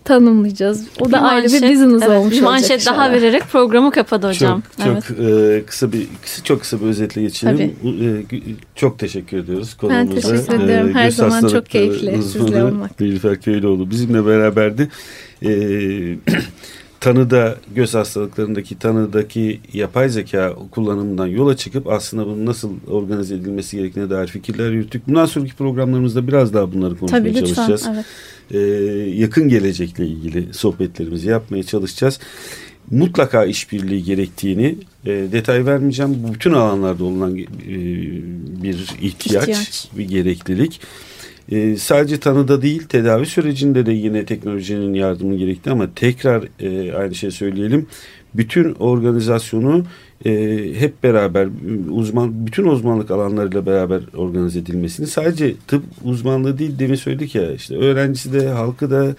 tanımlayacağız. 0.05 0.87
O 1.01 1.05
da 1.05 1.09
bir 1.09 1.29
ayrı 1.29 1.43
manşet, 1.43 1.63
bir 1.63 1.71
business 1.71 2.03
evet, 2.03 2.19
olmuş 2.19 2.35
bir 2.35 2.43
manşet 2.43 2.71
olacak 2.71 2.95
daha 2.95 3.13
vererek 3.13 3.43
programı 3.53 3.91
kapadı 3.91 4.29
hocam. 4.29 4.63
Çok, 4.77 4.87
evet. 4.87 5.05
çok 5.09 5.19
e, 5.19 5.63
kısa 5.67 5.93
bir 5.93 6.07
çok 6.45 6.61
kısa 6.61 6.81
bir 6.81 6.87
özetle 6.87 7.23
geçelim. 7.23 7.61
E, 7.61 8.25
çok 8.75 8.99
teşekkür 8.99 9.39
ediyoruz 9.39 9.75
konumuza. 9.75 10.01
Ben 10.01 10.21
teşekkür 10.21 10.65
ederim. 10.65 10.89
E, 10.89 10.93
Her 10.93 11.11
zaman 11.11 11.49
çok 11.49 11.67
keyifli 11.67 12.23
sizle 12.23 12.65
olmak. 12.65 13.01
Nilüfer 13.01 13.41
Köylüoğlu 13.41 13.91
bizimle 13.91 14.27
beraberdi. 14.27 14.91
E, 15.43 15.51
tanıda 17.05 17.57
göz 17.75 17.95
hastalıklarındaki 17.95 18.79
tanıdaki 18.79 19.61
yapay 19.73 20.09
zeka 20.09 20.55
kullanımından 20.71 21.27
yola 21.27 21.57
çıkıp 21.57 21.89
aslında 21.89 22.27
bunun 22.27 22.47
nasıl 22.47 22.71
organize 22.87 23.35
edilmesi 23.35 23.77
gerektiğine 23.77 24.11
dair 24.11 24.27
fikirler 24.27 24.71
yürüttük. 24.71 25.09
Bundan 25.09 25.27
sonraki 25.27 25.55
programlarımızda 25.55 26.29
biraz 26.29 26.55
daha 26.55 26.73
bunları 26.73 26.99
konuşmaya 26.99 27.19
Tabii, 27.19 27.29
lütfen, 27.29 27.45
çalışacağız. 27.45 27.89
Evet. 27.95 28.05
Ee, 28.51 28.59
yakın 29.11 29.49
gelecekle 29.49 30.07
ilgili 30.07 30.55
sohbetlerimizi 30.55 31.29
yapmaya 31.29 31.63
çalışacağız. 31.63 32.19
Mutlaka 32.91 33.45
işbirliği 33.45 34.05
gerektiğini 34.05 34.77
e, 35.07 35.11
detay 35.11 35.67
vermeyeceğim. 35.67 36.17
Bu 36.23 36.35
bütün 36.35 36.53
alanlarda 36.53 37.05
olan 37.05 37.39
e, 37.39 37.47
bir 38.63 38.87
ihtiyaç, 39.01 39.49
ihtiyaç, 39.49 39.89
bir 39.99 40.05
gereklilik. 40.09 40.81
E, 41.53 41.77
sadece 41.77 42.21
tanıda 42.21 42.63
değil 42.63 42.83
tedavi 42.83 43.27
sürecinde 43.27 43.87
de 43.87 43.93
yine 43.93 44.25
teknolojinin 44.25 44.95
yardımı 44.95 45.35
gerekti 45.35 45.71
ama 45.71 45.89
tekrar 45.95 46.45
e, 46.61 46.93
aynı 46.93 47.15
şey 47.15 47.31
söyleyelim. 47.31 47.87
Bütün 48.35 48.75
organizasyonu 48.75 49.85
e, 50.25 50.31
hep 50.79 51.03
beraber 51.03 51.49
uzman 51.91 52.47
bütün 52.47 52.65
uzmanlık 52.65 53.11
alanlarıyla 53.11 53.67
beraber 53.67 54.01
organize 54.17 54.59
edilmesini 54.59 55.07
sadece 55.07 55.55
tıp 55.67 55.83
uzmanlığı 56.05 56.59
değil 56.59 56.79
demin 56.79 56.95
söyledik 56.95 57.35
ya 57.35 57.53
işte 57.53 57.77
öğrencisi 57.77 58.33
de 58.33 58.49
halkı 58.49 58.91
da 58.91 59.17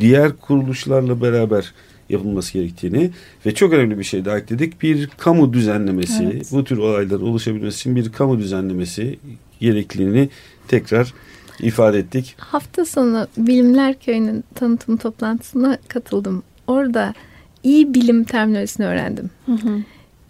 diğer 0.00 0.36
kuruluşlarla 0.36 1.20
beraber 1.22 1.74
yapılması 2.08 2.52
gerektiğini 2.52 3.10
ve 3.46 3.54
çok 3.54 3.72
önemli 3.72 3.98
bir 3.98 4.04
şey 4.04 4.24
daha 4.24 4.38
ekledik. 4.38 4.82
Bir 4.82 5.08
kamu 5.18 5.52
düzenlemesi, 5.52 6.30
evet. 6.32 6.48
bu 6.52 6.64
tür 6.64 6.78
olaylar 6.78 7.20
oluşabilmesi 7.20 7.76
için 7.76 7.96
bir 7.96 8.12
kamu 8.12 8.38
düzenlemesi 8.38 9.18
gerekliliğini 9.60 10.28
tekrar 10.68 11.14
ifade 11.60 11.98
ettik. 11.98 12.34
Hafta 12.38 12.84
sonu 12.84 13.26
Bilimler 13.36 13.98
Köyü'nün 14.00 14.44
tanıtım 14.54 14.96
toplantısına 14.96 15.78
katıldım. 15.88 16.42
Orada 16.66 17.14
iyi 17.62 17.94
bilim 17.94 18.24
terminolojisini 18.24 18.86
öğrendim. 18.86 19.30
Hı 19.46 19.52
hı. 19.52 19.82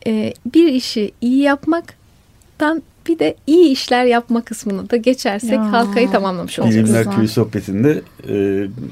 Ee, 0.07 0.35
bir 0.55 0.69
işi 0.69 1.13
iyi 1.21 1.43
yapmaktan 1.43 2.83
bir 3.09 3.19
de 3.19 3.37
iyi 3.47 3.69
işler 3.69 4.05
yapma 4.05 4.45
kısmını 4.45 4.91
da 4.91 4.97
geçersek 4.97 5.53
ya. 5.53 5.73
halkayı 5.73 6.11
tamamlamış 6.11 6.59
olacağız. 6.59 6.85
Bilimler 6.85 7.17
Köyü 7.17 7.29
sohbetinde 7.29 8.03
e, 8.29 8.35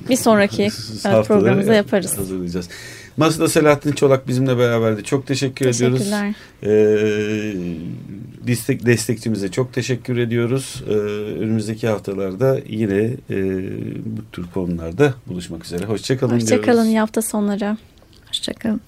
bir 0.08 0.16
sonraki 0.16 0.62
evet, 1.06 1.26
programımızda 1.26 1.74
yaparız. 1.74 2.18
Hazırlayacağız. 2.18 2.68
Masada 3.16 3.48
Selahattin 3.48 3.92
Çolak 3.92 4.28
bizimle 4.28 4.58
beraberdi. 4.58 5.04
Çok 5.04 5.26
teşekkür 5.26 5.66
ediyoruz. 5.66 6.12
Ee, 6.62 7.54
destek, 8.46 8.86
destekçimize 8.86 9.50
çok 9.50 9.72
teşekkür 9.72 10.16
ediyoruz. 10.16 10.82
Ee, 10.88 10.92
önümüzdeki 11.40 11.88
haftalarda 11.88 12.58
yine 12.68 13.10
e, 13.30 13.36
bu 14.04 14.30
tür 14.32 14.46
konularda 14.54 15.14
buluşmak 15.26 15.64
üzere. 15.64 15.84
Hoşçakalın 15.84 16.34
Hoşçakalın 16.34 16.40
diyoruz. 16.40 16.66
Hoşçakalın 16.66 16.96
hafta 16.96 17.22
sonları. 17.22 17.76
Hoşçakalın. 18.28 18.80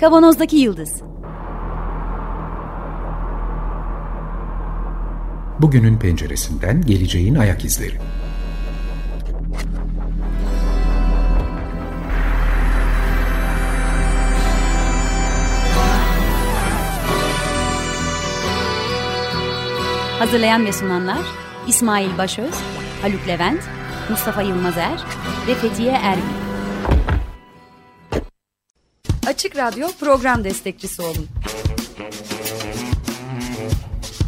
Kavanozdaki 0.00 0.56
Yıldız 0.56 1.02
Bugünün 5.60 5.98
penceresinden 5.98 6.82
geleceğin 6.82 7.34
ayak 7.34 7.64
izleri. 7.64 7.94
Hazırlayan 20.18 20.66
ve 20.66 20.72
sunanlar 20.72 21.18
İsmail 21.68 22.18
Başöz, 22.18 22.54
Haluk 23.02 23.28
Levent, 23.28 23.60
Mustafa 24.10 24.42
Yılmazer 24.42 25.04
ve 25.48 25.54
Fethiye 25.54 25.92
Erbil. 25.92 26.22
Açık 29.26 29.56
Radyo 29.56 29.88
program 30.00 30.44
destekçisi 30.44 31.02
olun. 31.02 31.28